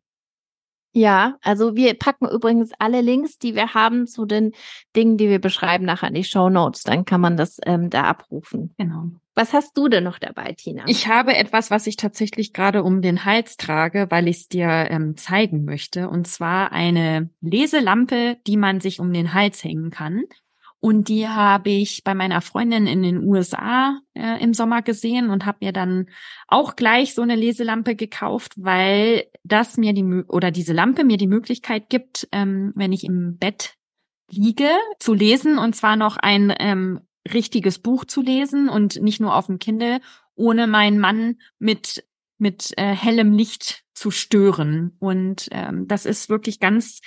Ja, 0.97 1.35
also 1.41 1.75
wir 1.75 1.93
packen 1.95 2.25
übrigens 2.25 2.71
alle 2.79 3.01
Links, 3.01 3.37
die 3.37 3.53
wir 3.53 3.73
haben 3.73 4.07
zu 4.07 4.25
den 4.25 4.53
Dingen, 4.95 5.17
die 5.17 5.27
wir 5.27 5.39
beschreiben, 5.39 5.83
nachher 5.83 6.07
in 6.07 6.13
die 6.13 6.23
Show 6.23 6.49
Notes. 6.49 6.83
Dann 6.83 7.03
kann 7.03 7.19
man 7.19 7.35
das 7.35 7.59
ähm, 7.65 7.89
da 7.89 8.03
abrufen. 8.03 8.73
Genau. 8.77 9.09
Was 9.33 9.51
hast 9.51 9.77
du 9.77 9.89
denn 9.89 10.05
noch 10.05 10.19
dabei, 10.19 10.53
Tina? 10.53 10.85
Ich 10.87 11.09
habe 11.09 11.35
etwas, 11.35 11.69
was 11.69 11.85
ich 11.85 11.97
tatsächlich 11.97 12.53
gerade 12.53 12.81
um 12.81 13.01
den 13.01 13.25
Hals 13.25 13.57
trage, 13.57 14.07
weil 14.09 14.29
ich 14.29 14.37
es 14.37 14.47
dir 14.47 14.69
ähm, 14.69 15.17
zeigen 15.17 15.65
möchte. 15.65 16.07
Und 16.07 16.27
zwar 16.27 16.71
eine 16.71 17.29
Leselampe, 17.41 18.37
die 18.47 18.55
man 18.55 18.79
sich 18.79 19.01
um 19.01 19.11
den 19.11 19.33
Hals 19.33 19.61
hängen 19.65 19.89
kann. 19.89 20.23
Und 20.85 21.09
die 21.09 21.27
habe 21.27 21.71
ich 21.71 22.03
bei 22.03 22.13
meiner 22.13 22.41
Freundin 22.41 22.85
in 22.85 23.01
den 23.01 23.23
USA 23.23 23.99
äh, 24.13 24.39
im 24.39 24.53
Sommer 24.53 24.83
gesehen 24.83 25.31
und 25.31 25.43
habe 25.47 25.65
mir 25.65 25.71
dann 25.71 26.09
auch 26.47 26.75
gleich 26.75 27.15
so 27.15 27.23
eine 27.23 27.35
Leselampe 27.35 27.95
gekauft, 27.95 28.53
weil 28.55 29.25
das 29.43 29.77
mir 29.77 29.93
die 29.93 30.03
oder 30.27 30.51
diese 30.51 30.73
Lampe 30.73 31.03
mir 31.03 31.17
die 31.17 31.25
Möglichkeit 31.25 31.89
gibt, 31.89 32.27
ähm, 32.31 32.71
wenn 32.75 32.93
ich 32.93 33.03
im 33.03 33.39
Bett 33.39 33.73
liege, 34.29 34.69
zu 34.99 35.15
lesen 35.15 35.57
und 35.57 35.75
zwar 35.75 35.95
noch 35.95 36.17
ein 36.17 36.53
ähm, 36.59 36.99
richtiges 37.33 37.79
Buch 37.79 38.05
zu 38.05 38.21
lesen 38.21 38.69
und 38.69 39.01
nicht 39.01 39.19
nur 39.19 39.35
auf 39.35 39.47
dem 39.47 39.57
Kindle, 39.57 40.01
ohne 40.35 40.67
meinen 40.67 40.99
Mann 40.99 41.37
mit 41.57 42.05
mit 42.37 42.73
äh, 42.77 42.93
hellem 42.93 43.33
Licht 43.33 43.83
zu 43.93 44.11
stören. 44.11 44.95
Und 44.99 45.47
ähm, 45.51 45.87
das 45.87 46.05
ist 46.05 46.29
wirklich 46.29 46.59
ganz 46.59 46.99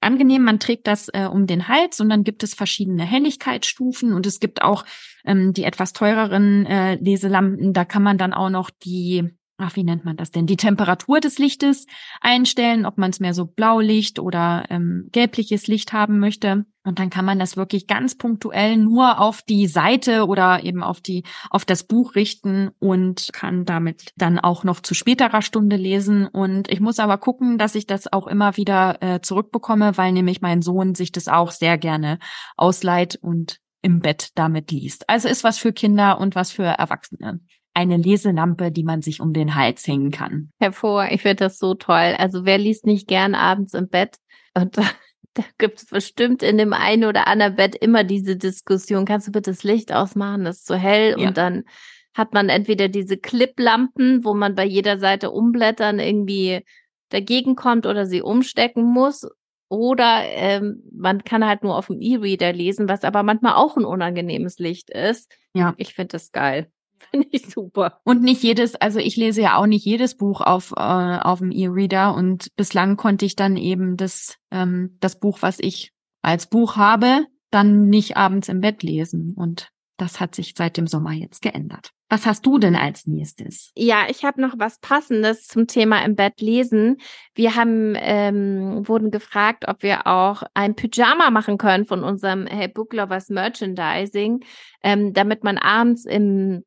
angenehm. 0.00 0.44
Man 0.44 0.58
trägt 0.58 0.86
das 0.86 1.08
äh, 1.12 1.26
um 1.26 1.46
den 1.46 1.68
Hals 1.68 2.00
und 2.00 2.08
dann 2.08 2.24
gibt 2.24 2.42
es 2.42 2.54
verschiedene 2.54 3.04
Helligkeitsstufen 3.04 4.14
und 4.14 4.26
es 4.26 4.40
gibt 4.40 4.62
auch 4.62 4.84
ähm, 5.24 5.52
die 5.52 5.64
etwas 5.64 5.92
teureren 5.92 6.64
äh, 6.64 6.94
Leselampen. 6.94 7.74
Da 7.74 7.84
kann 7.84 8.02
man 8.02 8.16
dann 8.16 8.32
auch 8.32 8.50
noch 8.50 8.70
die 8.70 9.35
ach, 9.58 9.76
wie 9.76 9.84
nennt 9.84 10.04
man 10.04 10.16
das 10.16 10.30
denn, 10.30 10.46
die 10.46 10.56
Temperatur 10.56 11.20
des 11.20 11.38
Lichtes 11.38 11.86
einstellen, 12.20 12.84
ob 12.84 12.98
man 12.98 13.10
es 13.10 13.20
mehr 13.20 13.34
so 13.34 13.46
Blaulicht 13.46 14.18
oder 14.18 14.64
ähm, 14.68 15.08
gelbliches 15.12 15.66
Licht 15.66 15.92
haben 15.92 16.18
möchte. 16.18 16.66
Und 16.84 16.98
dann 16.98 17.10
kann 17.10 17.24
man 17.24 17.38
das 17.38 17.56
wirklich 17.56 17.86
ganz 17.86 18.16
punktuell 18.16 18.76
nur 18.76 19.18
auf 19.18 19.42
die 19.42 19.66
Seite 19.66 20.26
oder 20.26 20.62
eben 20.62 20.82
auf 20.82 21.00
die, 21.00 21.24
auf 21.50 21.64
das 21.64 21.84
Buch 21.84 22.14
richten 22.14 22.70
und 22.78 23.30
kann 23.32 23.64
damit 23.64 24.12
dann 24.16 24.38
auch 24.38 24.62
noch 24.62 24.80
zu 24.80 24.94
späterer 24.94 25.42
Stunde 25.42 25.76
lesen. 25.76 26.26
Und 26.26 26.70
ich 26.70 26.80
muss 26.80 26.98
aber 26.98 27.18
gucken, 27.18 27.58
dass 27.58 27.74
ich 27.74 27.86
das 27.86 28.12
auch 28.12 28.26
immer 28.26 28.56
wieder 28.56 29.02
äh, 29.02 29.20
zurückbekomme, 29.20 29.96
weil 29.96 30.12
nämlich 30.12 30.42
mein 30.42 30.62
Sohn 30.62 30.94
sich 30.94 31.10
das 31.10 31.28
auch 31.28 31.50
sehr 31.50 31.76
gerne 31.78 32.18
ausleiht 32.56 33.16
und 33.16 33.58
im 33.82 34.00
Bett 34.00 34.30
damit 34.34 34.70
liest. 34.70 35.08
Also 35.08 35.28
ist 35.28 35.44
was 35.44 35.58
für 35.58 35.72
Kinder 35.72 36.20
und 36.20 36.34
was 36.34 36.50
für 36.50 36.64
Erwachsene 36.64 37.40
eine 37.76 37.98
Leselampe, 37.98 38.72
die 38.72 38.84
man 38.84 39.02
sich 39.02 39.20
um 39.20 39.34
den 39.34 39.54
Hals 39.54 39.86
hängen 39.86 40.10
kann. 40.10 40.50
Hervor, 40.58 41.08
ich 41.10 41.20
finde 41.20 41.44
das 41.44 41.58
so 41.58 41.74
toll. 41.74 42.14
Also 42.16 42.46
wer 42.46 42.56
liest 42.56 42.86
nicht 42.86 43.06
gern 43.06 43.34
abends 43.34 43.74
im 43.74 43.88
Bett? 43.88 44.16
Und 44.54 44.78
da, 44.78 44.82
da 45.34 45.42
gibt 45.58 45.80
es 45.80 45.86
bestimmt 45.86 46.42
in 46.42 46.56
dem 46.56 46.72
einen 46.72 47.04
oder 47.04 47.26
anderen 47.26 47.56
Bett 47.56 47.76
immer 47.76 48.02
diese 48.02 48.36
Diskussion, 48.36 49.04
kannst 49.04 49.28
du 49.28 49.32
bitte 49.32 49.50
das 49.50 49.62
Licht 49.62 49.92
ausmachen, 49.92 50.44
das 50.44 50.58
ist 50.58 50.66
zu 50.66 50.76
hell 50.76 51.16
ja. 51.18 51.28
und 51.28 51.36
dann 51.36 51.64
hat 52.14 52.32
man 52.32 52.48
entweder 52.48 52.88
diese 52.88 53.18
Cliplampen, 53.18 54.24
wo 54.24 54.32
man 54.32 54.54
bei 54.54 54.64
jeder 54.64 54.96
Seite 54.96 55.30
umblättern 55.30 55.98
irgendwie 55.98 56.64
dagegen 57.10 57.56
kommt 57.56 57.84
oder 57.84 58.06
sie 58.06 58.22
umstecken 58.22 58.84
muss. 58.84 59.28
Oder 59.68 60.22
ähm, 60.24 60.82
man 60.92 61.24
kann 61.24 61.44
halt 61.44 61.62
nur 61.62 61.76
auf 61.76 61.88
dem 61.88 62.00
E-Reader 62.00 62.54
lesen, 62.54 62.88
was 62.88 63.04
aber 63.04 63.22
manchmal 63.22 63.56
auch 63.56 63.76
ein 63.76 63.84
unangenehmes 63.84 64.58
Licht 64.58 64.88
ist. 64.88 65.30
Ja. 65.52 65.74
Ich 65.76 65.92
finde 65.92 66.12
das 66.12 66.32
geil. 66.32 66.70
Finde 67.10 67.28
ich 67.30 67.46
super. 67.48 68.00
Und 68.04 68.22
nicht 68.22 68.42
jedes, 68.42 68.74
also 68.74 68.98
ich 68.98 69.16
lese 69.16 69.42
ja 69.42 69.56
auch 69.56 69.66
nicht 69.66 69.84
jedes 69.84 70.16
Buch 70.16 70.40
auf, 70.40 70.72
äh, 70.72 70.80
auf 70.80 71.38
dem 71.38 71.50
E-Reader 71.50 72.14
und 72.14 72.54
bislang 72.56 72.96
konnte 72.96 73.24
ich 73.24 73.36
dann 73.36 73.56
eben 73.56 73.96
das, 73.96 74.36
ähm, 74.50 74.96
das 75.00 75.18
Buch, 75.18 75.38
was 75.40 75.58
ich 75.60 75.92
als 76.22 76.46
Buch 76.46 76.76
habe, 76.76 77.26
dann 77.50 77.88
nicht 77.88 78.16
abends 78.16 78.48
im 78.48 78.60
Bett 78.60 78.82
lesen. 78.82 79.34
Und 79.36 79.70
das 79.96 80.20
hat 80.20 80.34
sich 80.34 80.54
seit 80.56 80.76
dem 80.76 80.86
Sommer 80.86 81.12
jetzt 81.12 81.40
geändert. 81.40 81.90
Was 82.08 82.24
hast 82.26 82.46
du 82.46 82.58
denn 82.58 82.76
als 82.76 83.06
nächstes? 83.06 83.72
Ja, 83.74 84.04
ich 84.08 84.24
habe 84.24 84.40
noch 84.40 84.54
was 84.58 84.78
Passendes 84.78 85.46
zum 85.46 85.66
Thema 85.66 86.04
im 86.04 86.14
Bett 86.14 86.40
lesen. 86.40 86.98
Wir 87.34 87.56
haben 87.56 87.94
ähm, 87.96 88.86
wurden 88.86 89.10
gefragt, 89.10 89.64
ob 89.66 89.82
wir 89.82 90.06
auch 90.06 90.44
ein 90.54 90.76
Pyjama 90.76 91.30
machen 91.30 91.58
können 91.58 91.84
von 91.84 92.04
unserem 92.04 92.46
Hey 92.46 92.68
Book 92.68 92.92
Lovers 92.92 93.28
Merchandising, 93.28 94.44
ähm, 94.82 95.14
damit 95.14 95.42
man 95.42 95.58
abends 95.58 96.04
im 96.04 96.62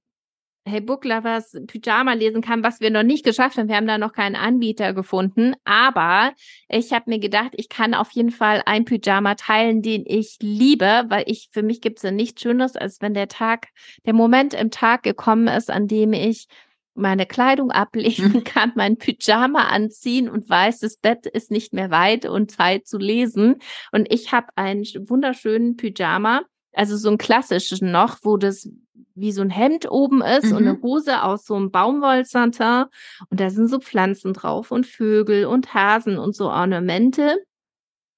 Hey 0.70 0.82
Book 0.82 1.04
Lovers 1.04 1.58
Pyjama 1.66 2.14
lesen 2.14 2.42
kann, 2.42 2.64
was 2.64 2.80
wir 2.80 2.92
noch 2.92 3.02
nicht 3.02 3.26
geschafft 3.26 3.58
haben. 3.58 3.68
Wir 3.68 3.76
haben 3.76 3.88
da 3.88 3.98
noch 3.98 4.14
keinen 4.14 4.36
Anbieter 4.36 4.94
gefunden, 4.94 5.56
aber 5.64 6.34
ich 6.68 6.94
habe 6.94 7.10
mir 7.10 7.20
gedacht, 7.20 7.54
ich 7.58 7.70
kann 7.70 7.96
auf 7.96 8.12
jeden 8.12 8.30
Fall 8.30 8.62
ein 8.68 8.86
Pyjama 8.86 9.34
teilen, 9.34 9.82
den 9.82 10.04
ich 10.06 10.38
liebe, 10.42 11.06
weil 11.08 11.24
ich 11.26 11.50
für 11.52 11.64
mich 11.64 11.82
gibt 11.82 11.98
es 11.98 12.04
ja 12.04 12.12
nichts 12.12 12.42
Schöneres, 12.42 12.76
als 12.76 13.02
wenn 13.02 13.16
der 13.16 13.28
Tag, 13.28 13.70
der 14.06 14.14
Moment 14.14 14.54
im 14.54 14.70
Tag 14.70 15.02
gekommen 15.02 15.48
ist, 15.48 15.72
an 15.72 15.88
dem 15.88 16.14
ich 16.14 16.48
meine 16.94 17.26
Kleidung 17.26 17.72
ablegen 17.72 18.34
mhm. 18.34 18.44
kann, 18.44 18.74
mein 18.76 18.98
Pyjama 18.98 19.70
anziehen 19.70 20.30
und 20.30 20.50
weiß, 20.50 20.80
das 20.80 20.98
Bett 20.98 21.26
ist 21.26 21.50
nicht 21.50 21.74
mehr 21.74 21.90
weit 21.90 22.26
und 22.26 22.52
Zeit 22.52 22.86
zu 22.86 23.00
lesen. 23.00 23.56
Und 23.92 24.12
ich 24.12 24.32
habe 24.32 24.48
einen 24.56 24.84
wunderschönen 25.08 25.78
Pyjama, 25.78 26.42
also 26.74 26.96
so 26.98 27.10
einen 27.10 27.18
klassischen 27.18 27.92
noch, 27.92 28.20
wo 28.22 28.38
das 28.38 28.70
wie 29.20 29.32
so 29.32 29.42
ein 29.42 29.50
Hemd 29.50 29.90
oben 29.90 30.22
ist 30.22 30.46
mhm. 30.46 30.52
und 30.52 30.68
eine 30.68 30.74
mhm. 30.74 30.82
Hose 30.82 31.24
aus 31.24 31.46
so 31.46 31.56
einem 31.56 31.72
Baumwollsatin 31.72 32.86
und 33.30 33.40
da 33.40 33.50
sind 33.50 33.68
so 33.68 33.80
Pflanzen 33.80 34.34
drauf 34.34 34.72
und 34.72 34.86
Vögel 34.86 35.46
und 35.46 35.74
Hasen 35.74 36.18
und 36.18 36.36
so 36.36 36.50
Ornamente. 36.50 37.38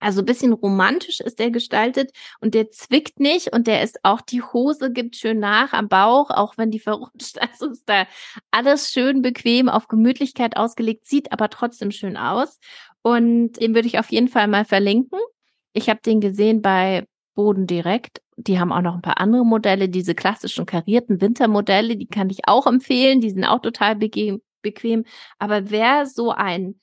Also 0.02 0.24
ein 0.24 0.26
bisschen 0.26 0.52
romantisch 0.52 1.20
ist 1.20 1.38
der 1.38 1.52
gestaltet 1.52 2.12
und 2.40 2.56
der 2.56 2.72
zwickt 2.72 3.20
nicht 3.20 3.54
und 3.54 3.68
der 3.68 3.84
ist 3.84 4.00
auch, 4.02 4.20
die 4.20 4.42
Hose 4.42 4.92
gibt 4.92 5.16
schön 5.16 5.40
nach 5.40 5.74
am 5.74 5.90
Bauch, 5.90 6.32
auch 6.32 6.58
wenn 6.58 6.72
die 6.72 6.80
verrutscht. 6.80 7.38
Also 7.52 7.70
ist 7.70 7.88
da 7.88 8.08
alles 8.50 8.92
schön 8.92 9.22
bequem 9.22 9.70
auf 9.70 9.88
Gemütlichkeit 9.88 10.58
ausgelegt, 10.58 11.06
sieht 11.06 11.32
aber 11.32 11.50
trotzdem 11.50 11.92
schön 11.92 12.18
aus. 12.18 12.58
Und 13.04 13.54
den 13.54 13.76
würde 13.76 13.88
ich 13.88 14.00
auf 14.00 14.12
jeden 14.12 14.28
Fall 14.28 14.48
mal 14.48 14.66
verlinken. 14.66 15.20
Ich 15.74 15.88
habe 15.88 16.02
den 16.04 16.20
gesehen 16.20 16.62
bei 16.64 17.06
Boden 17.36 17.68
direkt 17.68 18.22
die 18.48 18.60
haben 18.60 18.72
auch 18.72 18.82
noch 18.82 18.96
ein 18.96 19.02
paar 19.02 19.20
andere 19.20 19.46
Modelle, 19.46 19.90
diese 19.90 20.16
klassischen 20.16 20.66
karierten 20.66 21.22
Wintermodelle, 21.22 21.98
die 21.98 22.08
kann 22.08 22.30
ich 22.30 22.48
auch 22.48 22.68
empfehlen. 22.68 23.22
Die 23.22 23.30
sind 23.30 23.46
auch 23.46 23.62
total 23.62 23.96
bequem. 23.96 25.06
Aber 25.40 25.70
wer 25.70 26.06
so 26.06 26.32
ein 26.32 26.80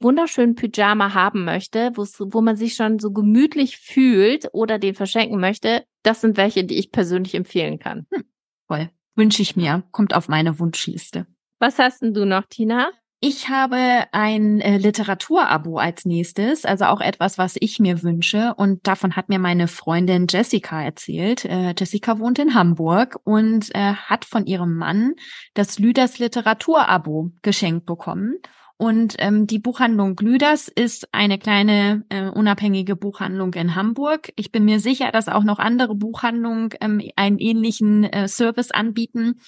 wunderschönen 0.00 0.54
Pyjama 0.54 1.14
haben 1.14 1.44
möchte, 1.44 1.92
wo 1.94 2.40
man 2.40 2.56
sich 2.56 2.74
schon 2.74 2.98
so 2.98 3.12
gemütlich 3.12 3.78
fühlt 3.78 4.48
oder 4.52 4.78
den 4.78 4.94
verschenken 4.94 5.40
möchte, 5.40 5.84
das 6.02 6.20
sind 6.20 6.36
welche, 6.36 6.64
die 6.64 6.78
ich 6.78 6.90
persönlich 6.90 7.34
empfehlen 7.34 7.78
kann. 7.78 8.06
Hm, 8.12 8.24
toll. 8.68 8.90
Wünsche 9.14 9.42
ich 9.42 9.56
mir. 9.56 9.84
Kommt 9.92 10.14
auf 10.14 10.28
meine 10.28 10.58
Wunschliste. 10.58 11.26
Was 11.58 11.78
hast 11.78 12.02
denn 12.02 12.14
du 12.14 12.24
noch, 12.24 12.46
Tina? 12.46 12.90
Ich 13.24 13.48
habe 13.48 14.06
ein 14.10 14.60
äh, 14.60 14.78
Literaturabo 14.78 15.78
als 15.78 16.04
nächstes, 16.04 16.64
also 16.64 16.86
auch 16.86 17.00
etwas, 17.00 17.38
was 17.38 17.54
ich 17.60 17.78
mir 17.78 18.02
wünsche. 18.02 18.52
Und 18.56 18.84
davon 18.88 19.14
hat 19.14 19.28
mir 19.28 19.38
meine 19.38 19.68
Freundin 19.68 20.26
Jessica 20.28 20.82
erzählt. 20.82 21.44
Äh, 21.44 21.72
Jessica 21.78 22.18
wohnt 22.18 22.40
in 22.40 22.54
Hamburg 22.54 23.20
und 23.22 23.72
äh, 23.76 23.94
hat 23.94 24.24
von 24.24 24.44
ihrem 24.44 24.74
Mann 24.76 25.12
das 25.54 25.78
Lüders 25.78 26.18
Literaturabo 26.18 27.30
geschenkt 27.42 27.86
bekommen. 27.86 28.38
Und 28.76 29.14
ähm, 29.20 29.46
die 29.46 29.60
Buchhandlung 29.60 30.16
Lüders 30.18 30.66
ist 30.66 31.08
eine 31.12 31.38
kleine 31.38 32.04
äh, 32.08 32.28
unabhängige 32.28 32.96
Buchhandlung 32.96 33.54
in 33.54 33.76
Hamburg. 33.76 34.32
Ich 34.34 34.50
bin 34.50 34.64
mir 34.64 34.80
sicher, 34.80 35.12
dass 35.12 35.28
auch 35.28 35.44
noch 35.44 35.60
andere 35.60 35.94
Buchhandlungen 35.94 36.70
ähm, 36.80 37.00
einen 37.14 37.38
ähnlichen 37.38 38.02
äh, 38.02 38.26
Service 38.26 38.72
anbieten. 38.72 39.38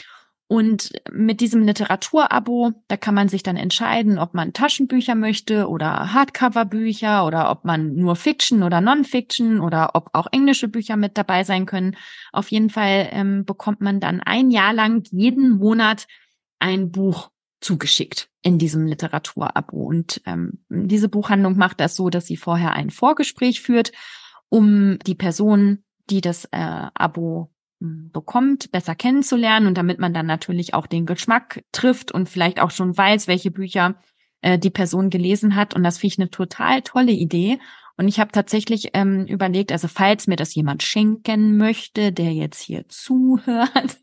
Und 0.46 0.92
mit 1.10 1.40
diesem 1.40 1.62
Literaturabo, 1.62 2.72
da 2.88 2.98
kann 2.98 3.14
man 3.14 3.28
sich 3.28 3.42
dann 3.42 3.56
entscheiden, 3.56 4.18
ob 4.18 4.34
man 4.34 4.52
Taschenbücher 4.52 5.14
möchte 5.14 5.68
oder 5.68 6.12
Hardcover-Bücher 6.12 7.26
oder 7.26 7.50
ob 7.50 7.64
man 7.64 7.94
nur 7.94 8.14
Fiction 8.14 8.62
oder 8.62 8.82
Non-Fiction 8.82 9.60
oder 9.60 9.92
ob 9.94 10.10
auch 10.12 10.26
englische 10.32 10.68
Bücher 10.68 10.96
mit 10.96 11.16
dabei 11.16 11.44
sein 11.44 11.64
können. 11.64 11.96
Auf 12.30 12.50
jeden 12.50 12.68
Fall 12.68 13.08
ähm, 13.12 13.46
bekommt 13.46 13.80
man 13.80 14.00
dann 14.00 14.20
ein 14.20 14.50
Jahr 14.50 14.74
lang 14.74 15.04
jeden 15.10 15.56
Monat 15.56 16.06
ein 16.58 16.90
Buch 16.90 17.30
zugeschickt 17.60 18.28
in 18.42 18.58
diesem 18.58 18.86
Literaturabo. 18.86 19.78
Und 19.78 20.20
ähm, 20.26 20.64
diese 20.68 21.08
Buchhandlung 21.08 21.56
macht 21.56 21.80
das 21.80 21.96
so, 21.96 22.10
dass 22.10 22.26
sie 22.26 22.36
vorher 22.36 22.74
ein 22.74 22.90
Vorgespräch 22.90 23.62
führt, 23.62 23.92
um 24.50 24.98
die 25.06 25.14
Person, 25.14 25.84
die 26.10 26.20
das 26.20 26.44
äh, 26.52 26.88
Abo 26.94 27.53
bekommt, 28.12 28.70
besser 28.72 28.94
kennenzulernen 28.94 29.66
und 29.66 29.78
damit 29.78 29.98
man 29.98 30.14
dann 30.14 30.26
natürlich 30.26 30.74
auch 30.74 30.86
den 30.86 31.06
Geschmack 31.06 31.64
trifft 31.72 32.12
und 32.12 32.28
vielleicht 32.28 32.60
auch 32.60 32.70
schon 32.70 32.96
weiß, 32.96 33.28
welche 33.28 33.50
Bücher 33.50 33.96
äh, 34.40 34.58
die 34.58 34.70
Person 34.70 35.10
gelesen 35.10 35.56
hat. 35.56 35.74
Und 35.74 35.82
das 35.82 35.98
finde 35.98 36.12
ich 36.14 36.18
eine 36.20 36.30
total 36.30 36.82
tolle 36.82 37.12
Idee. 37.12 37.58
Und 37.96 38.08
ich 38.08 38.18
habe 38.18 38.32
tatsächlich 38.32 38.90
ähm, 38.94 39.26
überlegt, 39.26 39.70
also 39.70 39.88
falls 39.88 40.26
mir 40.26 40.36
das 40.36 40.54
jemand 40.54 40.82
schenken 40.82 41.56
möchte, 41.56 42.12
der 42.12 42.32
jetzt 42.32 42.60
hier 42.60 42.88
zuhört, 42.88 43.98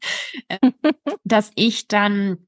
äh, 0.48 0.72
dass 1.24 1.52
ich 1.56 1.88
dann 1.88 2.48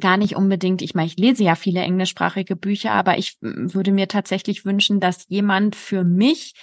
gar 0.00 0.16
nicht 0.16 0.36
unbedingt, 0.36 0.82
ich 0.82 0.94
meine, 0.94 1.06
ich 1.06 1.16
lese 1.16 1.44
ja 1.44 1.54
viele 1.54 1.80
englischsprachige 1.80 2.56
Bücher, 2.56 2.92
aber 2.92 3.18
ich 3.18 3.38
würde 3.40 3.92
mir 3.92 4.08
tatsächlich 4.08 4.64
wünschen, 4.64 5.00
dass 5.00 5.26
jemand 5.28 5.76
für 5.76 6.02
mich 6.04 6.54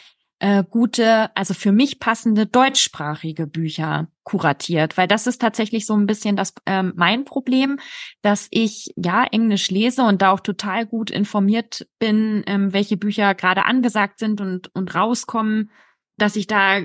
äh, 0.44 0.66
gute, 0.70 1.34
also 1.38 1.54
für 1.54 1.72
mich 1.72 2.02
passende 2.02 2.46
deutschsprachige 2.46 3.48
Bücher 3.48 4.10
kuratiert, 4.24 4.98
weil 4.98 5.08
das 5.08 5.26
ist 5.26 5.40
tatsächlich 5.40 5.86
so 5.86 5.96
ein 5.96 6.06
bisschen 6.06 6.36
das 6.36 6.54
ähm, 6.66 6.92
mein 6.98 7.24
Problem, 7.24 7.80
dass 8.24 8.50
ich 8.52 8.94
ja 8.98 9.24
Englisch 9.24 9.72
lese 9.72 10.04
und 10.04 10.22
da 10.22 10.32
auch 10.32 10.42
total 10.42 10.86
gut 10.86 11.12
informiert 11.12 11.88
bin, 11.98 12.44
ähm, 12.46 12.74
welche 12.74 12.98
Bücher 12.98 13.36
gerade 13.36 13.64
angesagt 13.64 14.20
sind 14.20 14.42
und 14.42 14.70
und 14.76 14.94
rauskommen, 14.94 15.72
dass 16.18 16.36
ich 16.36 16.46
da 16.46 16.82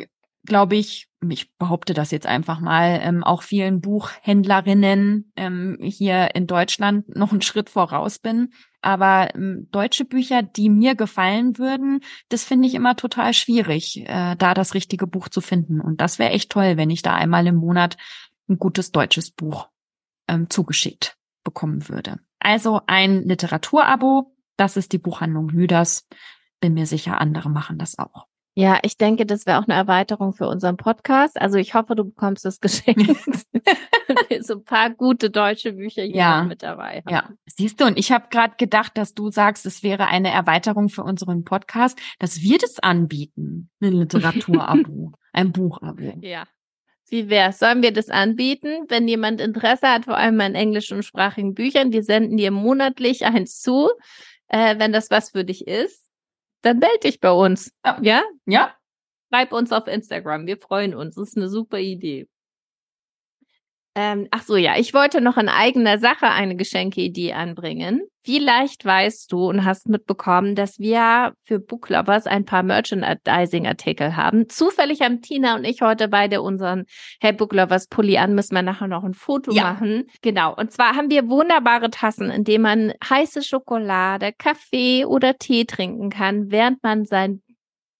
glaube 0.47 0.77
ich, 0.77 1.08
ich 1.28 1.57
behaupte 1.57 1.94
das 1.94 2.11
jetzt 2.11 2.26
einfach 2.26 2.61
mal, 2.61 3.00
ähm, 3.02 3.24
auch 3.24 3.42
vielen 3.42 3.81
Buchhändlerinnen 3.81 5.33
ähm, 5.37 5.76
hier 5.81 6.35
in 6.35 6.46
Deutschland 6.46 7.14
noch 7.16 7.33
einen 7.33 7.42
Schritt 7.42 7.70
voraus 7.70 8.18
bin. 8.18 8.52
Aber 8.83 9.35
ähm, 9.35 9.68
deutsche 9.72 10.04
Bücher, 10.04 10.42
die 10.42 10.70
mir 10.70 10.94
gefallen 10.94 11.59
würden, 11.59 12.00
das 12.28 12.44
finde 12.44 12.68
ich 12.68 12.74
immer 12.74 12.94
total 12.94 13.35
schwierig, 13.35 14.04
äh, 14.07 14.37
da 14.37 14.54
das 14.54 14.74
richtige 14.74 15.09
Buch 15.09 15.28
zu 15.28 15.40
finden. 15.40 15.81
Und 15.81 16.00
das 16.00 16.20
wäre 16.20 16.31
echt 16.31 16.50
toll, 16.50 16.76
wenn 16.76 16.90
ich 16.90 17.02
da 17.02 17.14
einmal 17.14 17.46
im 17.48 17.57
Monat 17.57 17.96
ein 18.48 18.59
gutes 18.59 18.92
deutsches 18.92 19.33
Buch 19.33 19.68
ähm, 20.28 20.48
zugeschickt 20.48 21.16
bekommen 21.42 21.88
würde. 21.88 22.20
Also 22.38 22.81
ein 22.87 23.24
Literaturabo, 23.24 24.37
das 24.57 24.76
ist 24.76 24.92
die 24.92 24.98
Buchhandlung 24.98 25.48
Lüders. 25.48 26.07
Bin 26.61 26.74
mir 26.74 26.87
sicher, 26.87 27.20
andere 27.20 27.50
machen 27.50 27.78
das 27.78 27.98
auch. 27.98 28.26
Ja, 28.59 28.81
ich 28.83 28.97
denke, 28.97 29.25
das 29.25 29.47
wäre 29.47 29.61
auch 29.61 29.68
eine 29.68 29.75
Erweiterung 29.75 30.33
für 30.33 30.49
unseren 30.49 30.77
Podcast. 30.77 31.40
Also 31.40 31.59
ich 31.59 31.75
hoffe, 31.75 31.94
du 31.94 32.07
bekommst 32.07 32.44
das 32.44 32.59
geschenkt. 32.61 33.07
so 34.40 34.55
ein 34.55 34.64
paar 34.64 34.90
gute 34.90 35.31
deutsche 35.31 35.75
Bücher 35.75 36.03
hier 36.03 36.16
ja. 36.16 36.42
mit 36.42 36.64
dabei 36.64 37.03
haben. 37.07 37.14
Ja, 37.14 37.31
siehst 37.47 37.81
du, 37.81 37.85
und 37.85 37.97
ich 37.97 38.11
habe 38.11 38.27
gerade 38.31 38.57
gedacht, 38.59 38.99
dass 38.99 39.14
du 39.14 39.31
sagst, 39.31 39.64
es 39.64 39.85
wäre 39.85 40.09
eine 40.09 40.33
Erweiterung 40.33 40.88
für 40.88 41.05
unseren 41.05 41.44
Podcast, 41.44 41.97
dass 42.18 42.40
wir 42.40 42.59
das 42.59 42.81
anbieten, 42.81 43.71
ein 43.81 43.92
Literaturabo, 43.92 45.12
ein 45.33 45.53
Buchabo. 45.53 46.18
Ja. 46.23 46.42
Wie 47.11 47.31
wär's? 47.31 47.61
Sollen 47.61 47.81
wir 47.81 47.92
das 47.92 48.09
anbieten? 48.09 48.87
Wenn 48.88 49.07
jemand 49.07 49.40
Interesse 49.40 49.87
hat, 49.87 50.07
vor 50.07 50.16
allem 50.16 50.40
an 50.40 50.57
englischsprachigen 50.57 51.55
Büchern, 51.55 51.92
die 51.92 52.03
senden 52.03 52.37
dir 52.37 52.51
monatlich 52.51 53.25
eins 53.25 53.61
zu, 53.61 53.88
äh, 54.49 54.81
wenn 54.81 54.92
das 54.92 55.12
was 55.12 55.31
für 55.31 55.44
dich 55.44 55.68
ist 55.68 56.08
dann 56.62 56.79
melde 56.79 57.01
dich 57.05 57.21
bei 57.21 57.31
uns. 57.31 57.73
Ja. 57.85 57.99
ja? 58.03 58.23
Ja. 58.47 58.75
Schreib 59.33 59.53
uns 59.53 59.73
auf 59.73 59.87
Instagram. 59.87 60.47
Wir 60.47 60.59
freuen 60.59 60.94
uns. 60.94 61.16
Das 61.16 61.29
ist 61.29 61.37
eine 61.37 61.49
super 61.49 61.79
Idee. 61.79 62.29
Ähm, 64.00 64.28
ach 64.30 64.42
so, 64.42 64.54
ja, 64.54 64.78
ich 64.78 64.94
wollte 64.94 65.20
noch 65.20 65.38
in 65.38 65.48
eigener 65.48 65.98
Sache 65.98 66.28
eine 66.28 66.54
Geschenkeidee 66.54 67.32
anbringen. 67.32 68.02
Vielleicht 68.22 68.84
weißt 68.84 69.32
du 69.32 69.48
und 69.48 69.64
hast 69.64 69.88
mitbekommen, 69.88 70.54
dass 70.54 70.78
wir 70.78 71.32
für 71.42 71.58
Booklovers 71.58 72.28
ein 72.28 72.44
paar 72.44 72.62
Merchandising-Artikel 72.62 74.14
haben. 74.14 74.48
Zufällig 74.48 75.00
haben 75.00 75.20
Tina 75.20 75.56
und 75.56 75.64
ich 75.64 75.82
heute 75.82 76.06
beide 76.06 76.42
unseren 76.42 76.84
Hey 77.20 77.32
Booklovers 77.32 77.88
Pulli 77.88 78.18
an, 78.18 78.37
müssen 78.37 78.54
wir 78.54 78.62
nachher 78.62 78.87
noch 78.87 79.02
ein 79.02 79.14
Foto 79.14 79.50
ja. 79.50 79.64
machen. 79.64 80.04
Genau. 80.22 80.54
Und 80.54 80.70
zwar 80.70 80.94
haben 80.94 81.11
wir 81.11 81.28
wunderbare 81.28 81.90
Tassen, 81.90 82.30
in 82.30 82.44
denen 82.44 82.62
man 82.62 82.92
heiße 83.02 83.42
Schokolade, 83.42 84.32
Kaffee 84.32 85.06
oder 85.06 85.38
Tee 85.38 85.64
trinken 85.64 86.11
kann, 86.11 86.52
während 86.52 86.84
man 86.84 87.04
sein 87.04 87.42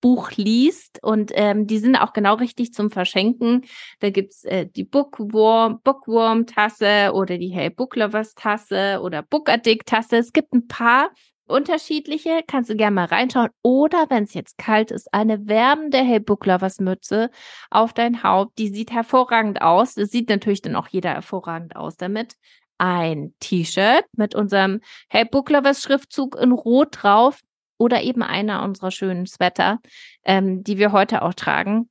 Buch 0.01 0.31
liest 0.33 1.03
und 1.03 1.33
ähm, 1.35 1.67
die 1.67 1.79
sind 1.79 1.97
auch 1.97 2.13
genau 2.13 2.35
richtig 2.35 2.73
zum 2.73 2.91
Verschenken. 2.91 3.65
Da 4.01 4.11
gibt's 4.11 4.45
äh, 4.45 4.67
die 4.67 4.85
Bookworm, 4.85 5.81
Bookworm-Tasse 5.83 7.13
oder 7.15 7.39
die 7.39 7.49
Hey 7.49 7.71
Book 7.71 7.97
Lovers-Tasse 7.97 9.01
oder 9.03 9.23
Book 9.23 9.49
Addict-Tasse. 9.49 10.17
Es 10.17 10.33
gibt 10.33 10.53
ein 10.53 10.69
paar 10.69 11.11
unterschiedliche, 11.49 12.43
kannst 12.47 12.71
du 12.71 12.77
gerne 12.77 12.95
mal 12.95 13.07
reinschauen. 13.07 13.51
Oder 13.63 14.07
wenn 14.11 14.25
es 14.25 14.35
jetzt 14.35 14.59
kalt 14.59 14.91
ist, 14.91 15.13
eine 15.13 15.49
wärmende 15.49 15.99
Hey 15.99 16.21
Book 16.21 16.47
Lovers 16.47 16.79
Mütze 16.79 17.31
auf 17.71 17.93
dein 17.93 18.23
Haupt. 18.23 18.59
Die 18.59 18.69
sieht 18.69 18.93
hervorragend 18.93 19.63
aus. 19.63 19.95
Das 19.95 20.11
sieht 20.11 20.29
natürlich 20.29 20.63
dann 20.63 20.77
auch 20.77 20.89
jeder 20.89 21.11
hervorragend 21.11 21.75
aus 21.77 21.97
damit. 21.97 22.35
Ein 22.81 23.35
T-Shirt 23.41 24.05
mit 24.13 24.35
unserem 24.37 24.81
Hey 25.09 25.25
Book 25.25 25.51
Lovers 25.51 25.83
Schriftzug 25.83 26.37
in 26.41 26.53
Rot 26.53 27.03
drauf 27.03 27.41
oder 27.79 28.03
eben 28.03 28.23
einer 28.23 28.63
unserer 28.63 28.91
schönen 28.91 29.27
Sweater, 29.27 29.79
ähm, 30.25 30.63
die 30.63 30.79
wir 30.79 30.93
heute 30.93 31.23
auch 31.23 31.35
tragen, 31.35 31.89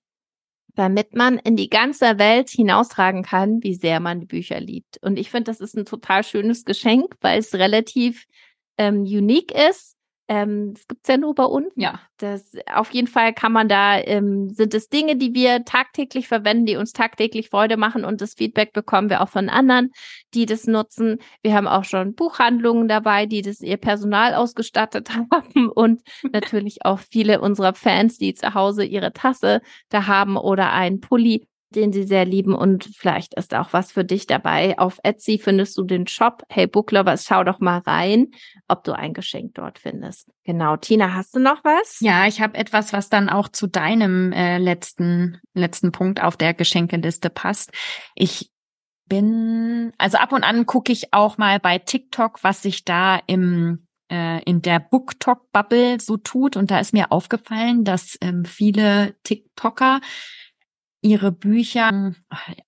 damit 0.76 1.16
man 1.16 1.40
in 1.40 1.56
die 1.56 1.70
ganze 1.70 2.20
Welt 2.20 2.50
hinaustragen 2.50 3.24
kann, 3.24 3.64
wie 3.64 3.74
sehr 3.74 4.00
man 4.00 4.20
die 4.20 4.28
Bücher 4.28 4.60
liebt. 4.60 4.98
Und 5.02 5.18
ich 5.18 5.32
finde, 5.32 5.46
das 5.46 5.60
ist 5.60 5.76
ein 5.76 5.86
total 5.86 6.24
schönes 6.24 6.66
Geschenk, 6.66 7.16
weil 7.22 7.40
es 7.40 7.56
relativ 7.56 8.26
ähm, 8.78 9.02
unique 9.02 9.52
ist 9.52 9.97
ähm, 10.30 10.74
das 10.74 10.88
gibt's 10.88 11.08
ja 11.08 11.18
nur 11.18 11.34
bei 11.36 11.46
uns. 11.46 11.72
Ja. 11.76 12.02
Das, 12.18 12.52
auf 12.74 12.92
jeden 12.92 13.08
Fall 13.08 13.34
kann 13.34 13.52
man 13.52 13.70
da, 13.70 13.98
ähm, 14.00 14.50
sind 14.50 14.74
es 14.74 14.90
Dinge, 14.90 15.16
die 15.16 15.34
wir 15.34 15.64
tagtäglich 15.64 16.28
verwenden, 16.28 16.66
die 16.66 16.76
uns 16.76 16.92
tagtäglich 16.92 17.50
Freude 17.50 17.78
machen 17.78 18.04
und 18.04 18.22
das 18.22 18.34
Feedback 18.34 18.74
bekommen 18.74 19.10
wir 19.10 19.22
auch 19.22 19.30
von 19.30 19.50
anderen, 19.50 19.92
die 20.34 20.46
das 20.46 20.66
nutzen. 20.66 21.20
Wir 21.44 21.54
haben 21.54 21.68
auch 21.68 21.84
schon 21.86 22.16
Buchhandlungen 22.16 22.88
dabei, 22.88 23.26
die 23.26 23.42
das 23.42 23.62
ihr 23.62 23.78
Personal 23.78 24.34
ausgestattet 24.34 25.10
haben 25.32 25.70
und 25.70 26.02
natürlich 26.32 26.86
auch 26.86 27.00
viele 27.00 27.40
unserer 27.40 27.74
Fans, 27.74 28.18
die 28.18 28.34
zu 28.34 28.54
Hause 28.54 28.84
ihre 28.84 29.14
Tasse 29.14 29.62
da 29.90 30.08
haben 30.08 30.38
oder 30.38 30.74
einen 30.74 31.00
Pulli 31.00 31.48
den 31.70 31.92
sie 31.92 32.04
sehr 32.04 32.26
lieben 32.26 32.56
und 32.56 32.90
vielleicht 32.96 33.34
ist 33.34 33.54
auch 33.54 33.74
was 33.74 33.92
für 33.92 34.06
dich 34.06 34.26
dabei. 34.26 34.78
Auf 34.80 35.00
Etsy 35.04 35.38
findest 35.38 35.78
du 35.78 35.84
den 35.84 36.08
Shop 36.08 36.44
Hey 36.50 36.68
Book 36.68 36.92
Lovers, 36.92 37.26
schau 37.26 37.44
doch 37.44 37.60
mal 37.60 37.80
rein, 37.80 38.28
ob 38.68 38.84
du 38.84 38.94
ein 38.94 39.14
Geschenk 39.14 39.56
dort 39.56 39.80
findest. 39.80 40.30
Genau, 40.46 40.78
Tina, 40.78 41.14
hast 41.14 41.36
du 41.36 41.40
noch 41.40 41.64
was? 41.64 42.00
Ja, 42.00 42.26
ich 42.28 42.42
habe 42.42 42.58
etwas, 42.58 42.94
was 42.94 43.10
dann 43.10 43.30
auch 43.30 43.50
zu 43.50 43.68
deinem 43.68 44.32
äh, 44.32 44.58
letzten 44.58 45.42
letzten 45.54 45.92
Punkt 45.92 46.22
auf 46.22 46.38
der 46.38 46.54
Geschenkeliste 46.54 47.30
passt. 47.30 47.72
Ich 48.16 48.50
bin 49.08 49.92
also 49.98 50.18
ab 50.18 50.32
und 50.32 50.44
an 50.44 50.66
gucke 50.66 50.92
ich 50.92 51.14
auch 51.14 51.38
mal 51.38 51.60
bei 51.60 51.80
TikTok, 51.80 52.44
was 52.44 52.62
sich 52.62 52.86
da 52.86 53.20
im 53.28 53.88
äh, 54.10 54.42
in 54.44 54.62
der 54.62 54.80
BookTok 54.80 55.52
Bubble 55.52 56.00
so 56.00 56.18
tut 56.18 56.56
und 56.56 56.72
da 56.72 56.80
ist 56.80 56.94
mir 56.94 57.12
aufgefallen, 57.12 57.84
dass 57.84 58.18
ähm, 58.22 58.46
viele 58.46 59.16
TikToker 59.24 60.00
ihre 61.02 61.32
Bücher, 61.32 62.16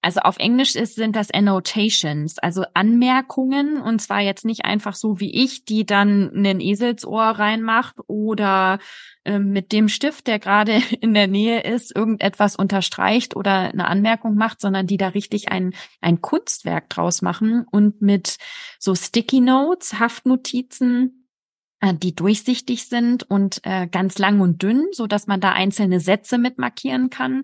also 0.01 0.19
auf 0.21 0.37
Englisch 0.37 0.75
ist, 0.75 0.95
sind 0.95 1.15
das 1.15 1.31
Annotations, 1.31 2.37
also 2.37 2.63
Anmerkungen 2.73 3.81
und 3.81 3.99
zwar 3.99 4.19
jetzt 4.19 4.45
nicht 4.45 4.65
einfach 4.65 4.93
so 4.93 5.19
wie 5.19 5.43
ich, 5.43 5.65
die 5.65 5.85
dann 5.85 6.31
ein 6.35 6.61
Eselsohr 6.61 7.23
reinmacht 7.23 7.95
oder 8.07 8.77
äh, 9.25 9.39
mit 9.39 9.71
dem 9.71 9.89
Stift, 9.89 10.27
der 10.27 10.37
gerade 10.37 10.81
in 11.01 11.13
der 11.13 11.27
Nähe 11.27 11.61
ist, 11.61 11.95
irgendetwas 11.95 12.55
unterstreicht 12.55 13.35
oder 13.35 13.71
eine 13.71 13.87
Anmerkung 13.87 14.35
macht, 14.35 14.61
sondern 14.61 14.85
die 14.85 14.97
da 14.97 15.09
richtig 15.09 15.51
ein, 15.51 15.73
ein 15.99 16.21
Kunstwerk 16.21 16.89
draus 16.89 17.21
machen 17.23 17.65
und 17.71 18.01
mit 18.01 18.37
so 18.77 18.93
Sticky 18.93 19.41
Notes, 19.41 19.99
Haftnotizen, 19.99 21.18
die 21.93 22.13
durchsichtig 22.13 22.87
sind 22.87 23.23
und 23.23 23.61
äh, 23.63 23.87
ganz 23.87 24.17
lang 24.17 24.41
und 24.41 24.61
dünn, 24.61 24.87
so 24.91 25.07
dass 25.07 25.27
man 25.27 25.39
da 25.39 25.53
einzelne 25.53 25.99
Sätze 25.99 26.37
mit 26.37 26.57
markieren 26.57 27.09
kann 27.09 27.43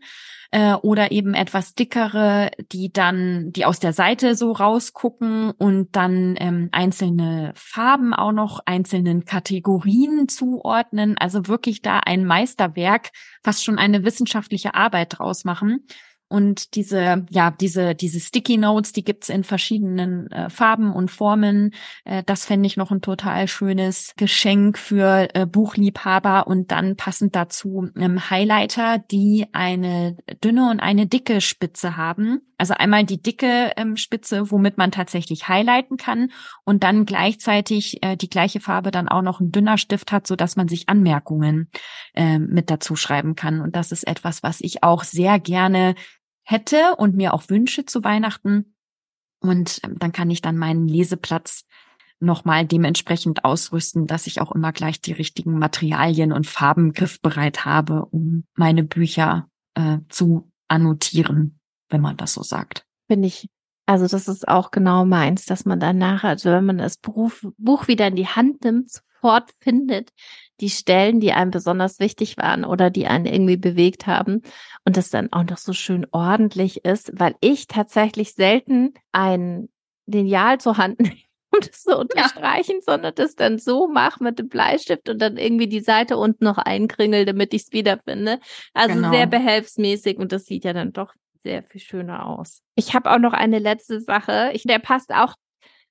äh, 0.52 0.74
oder 0.74 1.12
eben 1.12 1.34
etwas 1.34 1.74
dickere, 1.74 2.52
die 2.72 2.92
dann 2.92 3.52
die 3.52 3.66
aus 3.66 3.80
der 3.80 3.94
Seite 3.94 4.36
so 4.36 4.52
rausgucken 4.52 5.52
und 5.52 5.96
dann 5.96 6.36
ähm, 6.38 6.70
einzelne 6.72 7.54
Farben 7.56 8.14
auch 8.14 8.34
noch 8.34 8.60
einzelnen 8.66 9.26
Kategorien 9.26 10.28
zuordnen, 10.28 11.18
also 11.18 11.48
wirklich 11.48 11.82
da 11.82 12.00
ein 12.00 12.26
Meisterwerk, 12.26 13.12
fast 13.44 13.64
schon 13.64 13.78
eine 13.78 14.04
wissenschaftliche 14.04 14.76
Arbeit 14.76 15.18
draus 15.18 15.46
machen. 15.46 15.86
Und 16.36 16.76
diese, 16.76 17.26
ja, 17.30 17.50
diese, 17.50 17.96
diese 17.96 18.20
Sticky 18.20 18.58
Notes, 18.58 18.92
die 18.92 19.06
gibt's 19.06 19.30
in 19.30 19.46
verschiedenen 19.46 20.30
äh, 20.32 20.50
Farben 20.50 20.92
und 20.92 21.10
Formen. 21.10 21.74
Äh, 22.04 22.24
das 22.26 22.46
fände 22.46 22.68
ich 22.68 22.76
noch 22.76 22.92
ein 22.92 23.00
total 23.00 23.48
schönes 23.48 24.12
Geschenk 24.18 24.78
für 24.78 25.30
äh, 25.34 25.46
Buchliebhaber. 25.46 26.46
Und 26.46 26.72
dann 26.72 26.98
passend 26.98 27.38
dazu 27.38 27.88
ähm, 27.96 28.30
Highlighter, 28.30 28.98
die 28.98 29.48
eine 29.54 30.18
dünne 30.44 30.70
und 30.70 30.82
eine 30.82 31.08
dicke 31.08 31.40
Spitze 31.40 31.96
haben. 31.96 32.42
Also 32.58 32.74
einmal 32.74 33.06
die 33.06 33.22
dicke 33.22 33.72
ähm, 33.78 33.96
Spitze, 33.96 34.52
womit 34.52 34.78
man 34.78 34.92
tatsächlich 34.92 35.48
highlighten 35.48 35.96
kann. 35.96 36.32
Und 36.66 36.84
dann 36.84 37.06
gleichzeitig 37.06 38.04
äh, 38.04 38.18
die 38.18 38.30
gleiche 38.30 38.60
Farbe 38.60 38.92
dann 38.92 39.08
auch 39.08 39.22
noch 39.22 39.40
ein 39.40 39.54
dünner 39.54 39.78
Stift 39.78 40.12
hat, 40.12 40.28
so 40.28 40.36
dass 40.36 40.58
man 40.58 40.68
sich 40.68 40.90
Anmerkungen 40.90 41.70
äh, 42.14 42.40
mit 42.40 42.70
dazu 42.70 42.98
schreiben 42.98 43.36
kann. 43.36 43.62
Und 43.62 43.78
das 43.78 43.94
ist 43.94 44.06
etwas, 44.06 44.44
was 44.44 44.60
ich 44.60 44.84
auch 44.84 45.06
sehr 45.06 45.40
gerne 45.40 45.96
hätte 46.46 46.96
und 46.98 47.16
mir 47.16 47.34
auch 47.34 47.50
wünsche 47.50 47.86
zu 47.86 48.04
Weihnachten. 48.04 48.76
Und 49.42 49.82
ähm, 49.84 50.00
dann 50.00 50.12
kann 50.12 50.30
ich 50.30 50.42
dann 50.42 50.58
meinen 50.58 50.88
Leseplatz 50.88 51.66
nochmal 52.20 52.66
dementsprechend 52.66 53.44
ausrüsten, 53.44 54.08
dass 54.08 54.28
ich 54.28 54.40
auch 54.40 54.52
immer 54.52 54.72
gleich 54.72 55.02
die 55.02 55.12
richtigen 55.12 55.60
Materialien 55.60 56.32
und 56.32 56.48
Farben 56.48 56.94
griffbereit 56.94 57.66
habe, 57.66 58.06
um 58.06 58.46
meine 58.56 58.84
Bücher 58.84 59.50
äh, 59.74 59.98
zu 60.10 60.50
annotieren, 60.68 61.60
wenn 61.90 62.02
man 62.02 62.18
das 62.18 62.34
so 62.34 62.44
sagt. 62.44 62.86
Finde 63.08 63.28
ich, 63.28 63.50
also 63.86 64.08
das 64.08 64.28
ist 64.28 64.48
auch 64.48 64.72
genau 64.72 65.06
meins, 65.06 65.46
dass 65.46 65.66
man 65.66 65.80
dann 65.80 65.98
nachher, 65.98 66.30
also 66.30 66.50
wenn 66.52 66.66
man 66.66 66.78
das 66.78 66.98
Buch, 66.98 67.32
Buch 67.58 67.88
wieder 67.88 68.08
in 68.08 68.16
die 68.16 68.28
Hand 68.28 68.64
nimmt, 68.64 68.90
sofort 68.92 69.52
findet, 69.60 70.12
die 70.62 70.70
Stellen, 70.70 71.20
die 71.20 71.34
einem 71.34 71.52
besonders 71.52 72.00
wichtig 72.00 72.38
waren 72.38 72.66
oder 72.66 72.90
die 72.90 73.08
einen 73.08 73.26
irgendwie 73.26 73.58
bewegt 73.58 74.08
haben 74.08 74.42
und 74.86 74.98
das 74.98 75.10
dann 75.10 75.32
auch 75.34 75.44
noch 75.44 75.58
so 75.58 75.74
schön 75.74 76.08
ordentlich 76.12 76.86
ist, 76.86 77.12
weil 77.14 77.36
ich 77.42 77.68
tatsächlich 77.68 78.34
selten 78.34 78.94
ein 79.12 79.70
Lineal 80.06 80.60
zur 80.60 80.78
Hand 80.78 81.00
nehme 81.02 81.16
um 81.56 81.62
das 81.62 81.84
zu 81.84 81.98
unterstreichen, 81.98 82.76
ja. 82.76 82.94
sondern 82.94 83.16
das 83.16 83.36
dann 83.36 83.60
so 83.60 83.88
mache 83.88 84.24
mit 84.24 84.40
dem 84.40 84.50
Bleistift 84.50 85.10
und 85.10 85.22
dann 85.22 85.38
irgendwie 85.38 85.68
die 85.68 85.80
Seite 85.80 86.18
unten 86.18 86.44
noch 86.44 86.58
einkringel, 86.58 87.26
damit 87.26 87.54
ich 87.54 87.64
es 87.64 87.72
wiederfinde. 87.72 88.40
Also 88.74 88.96
genau. 88.96 89.12
sehr 89.12 89.28
behelfsmäßig 89.28 90.18
und 90.18 90.32
das 90.32 90.46
sieht 90.46 90.66
ja 90.66 90.74
dann 90.74 90.94
doch 90.94 91.14
sehr 91.44 91.64
viel 91.64 91.82
schöner 91.82 92.26
aus. 92.26 92.62
Ich 92.76 92.94
habe 92.94 93.12
auch 93.12 93.20
noch 93.20 93.34
eine 93.34 93.60
letzte 93.60 94.02
Sache. 94.02 94.52
Ich, 94.54 94.64
der 94.64 94.80
passt 94.80 95.14
auch 95.14 95.36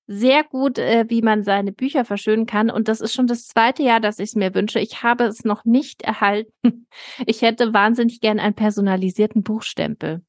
sehr 0.06 0.44
gut, 0.44 0.78
äh, 0.78 1.06
wie 1.08 1.22
man 1.22 1.44
seine 1.44 1.72
Bücher 1.72 2.04
verschönen 2.04 2.46
kann. 2.46 2.70
Und 2.70 2.88
das 2.88 3.00
ist 3.00 3.14
schon 3.14 3.26
das 3.26 3.46
zweite 3.46 3.82
Jahr, 3.82 4.00
dass 4.00 4.18
ich 4.18 4.30
es 4.30 4.34
mir 4.34 4.54
wünsche. 4.54 4.78
Ich 4.80 5.02
habe 5.02 5.24
es 5.24 5.44
noch 5.44 5.64
nicht 5.64 6.02
erhalten. 6.02 6.50
Ich 7.26 7.42
hätte 7.42 7.74
wahnsinnig 7.74 8.20
gern 8.20 8.38
einen 8.38 8.54
personalisierten 8.54 9.42
Buchstempel. 9.42 10.22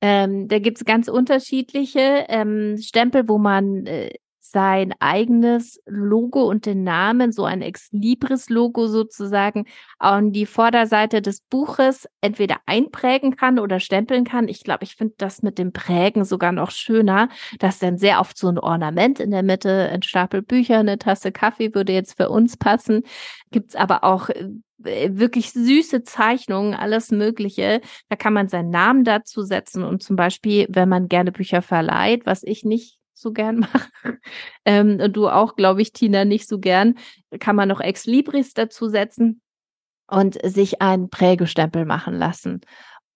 Ähm, 0.00 0.48
da 0.48 0.58
gibt's 0.58 0.84
ganz 0.84 1.08
unterschiedliche 1.08 2.26
ähm, 2.28 2.78
Stempel, 2.78 3.28
wo 3.28 3.38
man 3.38 3.86
äh, 3.86 4.10
sein 4.50 4.94
eigenes 4.98 5.80
Logo 5.86 6.44
und 6.44 6.66
den 6.66 6.82
Namen, 6.82 7.32
so 7.32 7.44
ein 7.44 7.62
Ex 7.62 7.88
Libris 7.92 8.48
Logo 8.48 8.86
sozusagen, 8.86 9.66
an 9.98 10.32
die 10.32 10.46
Vorderseite 10.46 11.22
des 11.22 11.40
Buches 11.40 12.08
entweder 12.20 12.56
einprägen 12.66 13.36
kann 13.36 13.58
oder 13.58 13.80
stempeln 13.80 14.24
kann. 14.24 14.48
Ich 14.48 14.64
glaube, 14.64 14.84
ich 14.84 14.96
finde 14.96 15.14
das 15.18 15.42
mit 15.42 15.58
dem 15.58 15.72
Prägen 15.72 16.24
sogar 16.24 16.52
noch 16.52 16.70
schöner. 16.70 17.28
Das 17.58 17.74
ist 17.74 17.82
dann 17.82 17.98
sehr 17.98 18.20
oft 18.20 18.36
so 18.36 18.48
ein 18.48 18.58
Ornament 18.58 19.20
in 19.20 19.30
der 19.30 19.42
Mitte, 19.42 19.90
ein 19.92 20.02
Stapel 20.02 20.42
Bücher, 20.42 20.78
eine 20.78 20.98
Tasse 20.98 21.32
Kaffee 21.32 21.74
würde 21.74 21.92
jetzt 21.92 22.16
für 22.16 22.28
uns 22.28 22.56
passen. 22.56 23.02
Gibt's 23.50 23.76
aber 23.76 24.04
auch 24.04 24.28
äh, 24.28 25.10
wirklich 25.12 25.52
süße 25.52 26.02
Zeichnungen, 26.04 26.74
alles 26.74 27.10
Mögliche. 27.10 27.80
Da 28.08 28.16
kann 28.16 28.32
man 28.32 28.48
seinen 28.48 28.70
Namen 28.70 29.04
dazu 29.04 29.42
setzen 29.42 29.84
und 29.84 30.02
zum 30.02 30.16
Beispiel, 30.16 30.66
wenn 30.68 30.88
man 30.88 31.08
gerne 31.08 31.32
Bücher 31.32 31.62
verleiht, 31.62 32.26
was 32.26 32.42
ich 32.42 32.64
nicht 32.64 32.99
so 33.20 33.32
gern 33.32 33.60
mache. 33.60 34.18
Ähm, 34.64 35.12
du 35.12 35.28
auch, 35.28 35.56
glaube 35.56 35.82
ich, 35.82 35.92
Tina, 35.92 36.24
nicht 36.24 36.48
so 36.48 36.58
gern. 36.58 36.96
Kann 37.38 37.56
man 37.56 37.68
noch 37.68 37.80
Ex 37.80 38.06
Libris 38.06 38.54
dazu 38.54 38.88
setzen 38.88 39.40
und 40.08 40.38
sich 40.42 40.82
einen 40.82 41.08
Prägestempel 41.10 41.84
machen 41.84 42.14
lassen. 42.14 42.60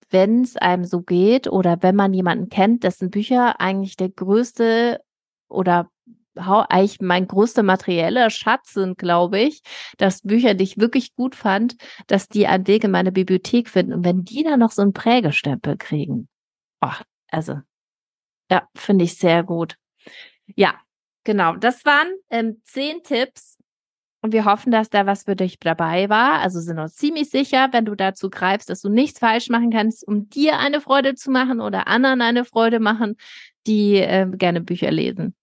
Wenn 0.09 0.41
es 0.41 0.55
einem 0.55 0.85
so 0.85 1.01
geht 1.01 1.47
oder 1.47 1.81
wenn 1.81 1.95
man 1.95 2.13
jemanden 2.13 2.49
kennt, 2.49 2.83
dessen 2.83 3.09
Bücher 3.09 3.59
eigentlich 3.59 3.97
der 3.97 4.09
größte 4.09 5.01
oder 5.49 5.89
eigentlich 6.35 6.99
mein 7.01 7.27
größter 7.27 7.63
materieller 7.63 8.29
Schatz 8.29 8.73
sind, 8.73 8.97
glaube 8.97 9.39
ich, 9.39 9.61
dass 9.97 10.21
Bücher, 10.21 10.53
die 10.53 10.63
ich 10.65 10.77
wirklich 10.77 11.15
gut 11.15 11.35
fand, 11.35 11.75
dass 12.07 12.27
die 12.27 12.47
einen 12.47 12.67
Weg 12.67 12.83
in 12.83 12.91
meine 12.91 13.11
Bibliothek 13.11 13.69
finden. 13.69 13.93
Und 13.93 14.05
wenn 14.05 14.23
die 14.23 14.43
dann 14.43 14.59
noch 14.59 14.71
so 14.71 14.81
einen 14.81 14.93
Prägestempel 14.93 15.77
kriegen, 15.77 16.27
oh, 16.81 16.91
also, 17.29 17.59
ja, 18.51 18.67
finde 18.75 19.05
ich 19.05 19.17
sehr 19.17 19.43
gut. 19.43 19.77
Ja, 20.55 20.75
genau. 21.23 21.55
Das 21.55 21.85
waren 21.85 22.07
ähm, 22.29 22.61
zehn 22.65 23.03
Tipps 23.03 23.57
Und 24.21 24.33
wir 24.33 24.45
hoffen, 24.45 24.71
dass 24.71 24.89
da 24.89 25.05
was 25.05 25.23
für 25.25 25.35
dich 25.35 25.59
dabei 25.59 26.09
war. 26.09 26.41
Also 26.41 26.59
sind 26.61 26.79
uns 26.79 26.95
ziemlich 26.95 27.29
sicher, 27.29 27.69
wenn 27.73 27.85
du 27.85 27.95
dazu 27.95 28.29
greifst, 28.29 28.69
dass 28.69 28.81
du 28.81 28.89
nichts 28.89 29.19
falsch 29.19 29.49
machen 29.49 29.71
kannst, 29.71 30.07
um 30.07 30.29
dir 30.29 30.59
eine 30.59 30.81
Freude 30.81 31.15
zu 31.15 31.31
machen 31.31 31.61
oder 31.61 31.87
anderen 31.87 32.21
eine 32.21 32.45
Freude 32.45 32.79
machen, 32.79 33.17
die 33.67 33.97
äh, 33.97 34.27
gerne 34.37 34.61
Bücher 34.61 34.91
lesen. 34.91 35.35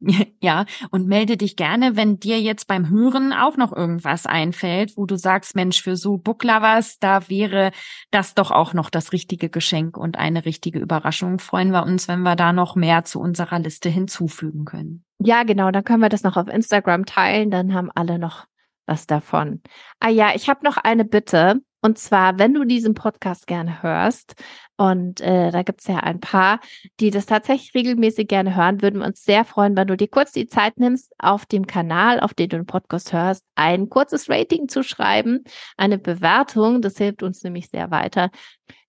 Ja, 0.40 0.66
und 0.90 1.08
melde 1.08 1.36
dich 1.36 1.56
gerne, 1.56 1.96
wenn 1.96 2.18
dir 2.20 2.40
jetzt 2.40 2.66
beim 2.66 2.88
Hören 2.88 3.32
auch 3.32 3.56
noch 3.56 3.72
irgendwas 3.72 4.26
einfällt, 4.26 4.96
wo 4.96 5.06
du 5.06 5.16
sagst, 5.16 5.56
Mensch, 5.56 5.82
für 5.82 5.96
so 5.96 6.16
Booklovers, 6.16 6.98
da 6.98 7.28
wäre 7.28 7.72
das 8.10 8.34
doch 8.34 8.50
auch 8.50 8.72
noch 8.72 8.90
das 8.90 9.12
richtige 9.12 9.48
Geschenk 9.48 9.96
und 9.96 10.16
eine 10.16 10.44
richtige 10.44 10.78
Überraschung. 10.78 11.38
Freuen 11.40 11.70
wir 11.70 11.84
uns, 11.84 12.06
wenn 12.08 12.20
wir 12.20 12.36
da 12.36 12.52
noch 12.52 12.76
mehr 12.76 13.04
zu 13.04 13.20
unserer 13.20 13.58
Liste 13.58 13.88
hinzufügen 13.88 14.64
können. 14.64 15.04
Ja, 15.18 15.42
genau, 15.42 15.70
dann 15.70 15.84
können 15.84 16.02
wir 16.02 16.08
das 16.08 16.22
noch 16.22 16.36
auf 16.36 16.48
Instagram 16.48 17.04
teilen, 17.04 17.50
dann 17.50 17.74
haben 17.74 17.90
alle 17.92 18.18
noch 18.18 18.46
was 18.86 19.06
davon. 19.06 19.60
Ah 20.00 20.08
ja, 20.08 20.34
ich 20.34 20.48
habe 20.48 20.64
noch 20.64 20.76
eine 20.76 21.04
Bitte. 21.04 21.60
Und 21.80 21.98
zwar, 21.98 22.38
wenn 22.38 22.54
du 22.54 22.64
diesen 22.64 22.94
Podcast 22.94 23.46
gerne 23.46 23.82
hörst, 23.82 24.34
und 24.76 25.20
äh, 25.20 25.50
da 25.50 25.62
gibt's 25.62 25.86
ja 25.88 25.98
ein 25.98 26.20
paar, 26.20 26.60
die 27.00 27.10
das 27.10 27.26
tatsächlich 27.26 27.74
regelmäßig 27.74 28.28
gerne 28.28 28.54
hören, 28.54 28.80
würden 28.80 29.00
wir 29.00 29.06
uns 29.06 29.24
sehr 29.24 29.44
freuen, 29.44 29.76
wenn 29.76 29.88
du 29.88 29.96
dir 29.96 30.08
kurz 30.08 30.32
die 30.32 30.46
Zeit 30.46 30.78
nimmst, 30.78 31.12
auf 31.18 31.46
dem 31.46 31.66
Kanal, 31.66 32.20
auf 32.20 32.34
dem 32.34 32.48
du 32.48 32.56
den 32.58 32.66
Podcast 32.66 33.12
hörst, 33.12 33.44
ein 33.56 33.88
kurzes 33.88 34.28
Rating 34.30 34.68
zu 34.68 34.82
schreiben, 34.82 35.44
eine 35.76 35.98
Bewertung. 35.98 36.80
Das 36.80 36.96
hilft 36.96 37.22
uns 37.22 37.42
nämlich 37.42 37.70
sehr 37.70 37.90
weiter, 37.90 38.30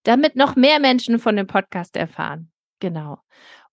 damit 0.04 0.36
noch 0.36 0.56
mehr 0.56 0.80
Menschen 0.80 1.20
von 1.20 1.36
dem 1.36 1.48
Podcast 1.48 1.96
erfahren. 1.96 2.52
Genau. 2.80 3.20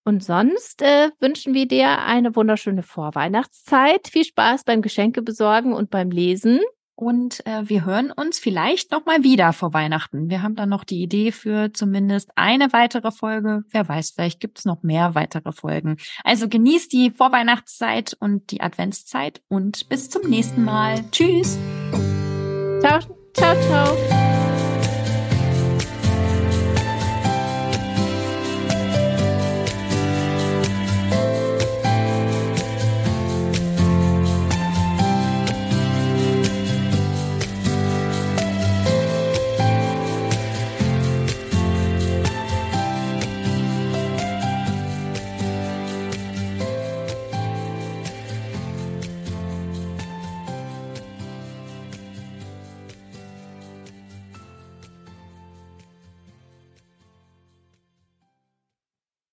Und 0.05 0.23
sonst 0.23 0.83
äh, 0.83 1.11
wünschen 1.21 1.53
wir 1.53 1.67
dir 1.67 1.99
eine 1.99 2.37
wunderschöne 2.37 2.83
Vorweihnachtszeit. 2.83 4.09
Viel 4.09 4.25
Spaß 4.25 4.65
beim 4.65 4.81
Geschenke 4.81 5.21
besorgen 5.21 5.73
und 5.73 5.91
beim 5.91 6.11
Lesen. 6.11 6.61
Und 6.97 7.47
äh, 7.47 7.69
wir 7.69 7.85
hören 7.85 8.11
uns 8.11 8.39
vielleicht 8.39 8.91
noch 8.91 9.05
mal 9.05 9.23
wieder 9.23 9.53
vor 9.53 9.75
Weihnachten. 9.75 10.31
Wir 10.31 10.43
haben 10.43 10.57
dann 10.57 10.71
noch 10.71 10.83
die 10.83 11.03
Idee 11.03 11.31
für 11.31 11.73
zumindest 11.73 12.31
eine 12.37 12.73
weitere 12.73 13.13
Folge. 13.13 13.65
Wer 13.71 13.87
weiß, 13.87 14.13
vielleicht 14.13 14.41
gibt's 14.41 14.65
noch 14.65 14.83
mehr 14.83 15.15
weitere 15.15 15.53
Folgen. 15.53 15.99
Also 16.25 16.49
genießt 16.49 16.91
die 16.93 17.11
Vorweihnachtszeit 17.11 18.17
und 18.19 18.51
die 18.51 18.63
Adventszeit 18.63 19.43
und 19.49 19.89
bis 19.91 20.09
zum 20.09 20.29
nächsten 20.29 20.65
Mal. 20.65 21.05
Tschüss. 21.11 21.59
Ciao. 22.81 23.01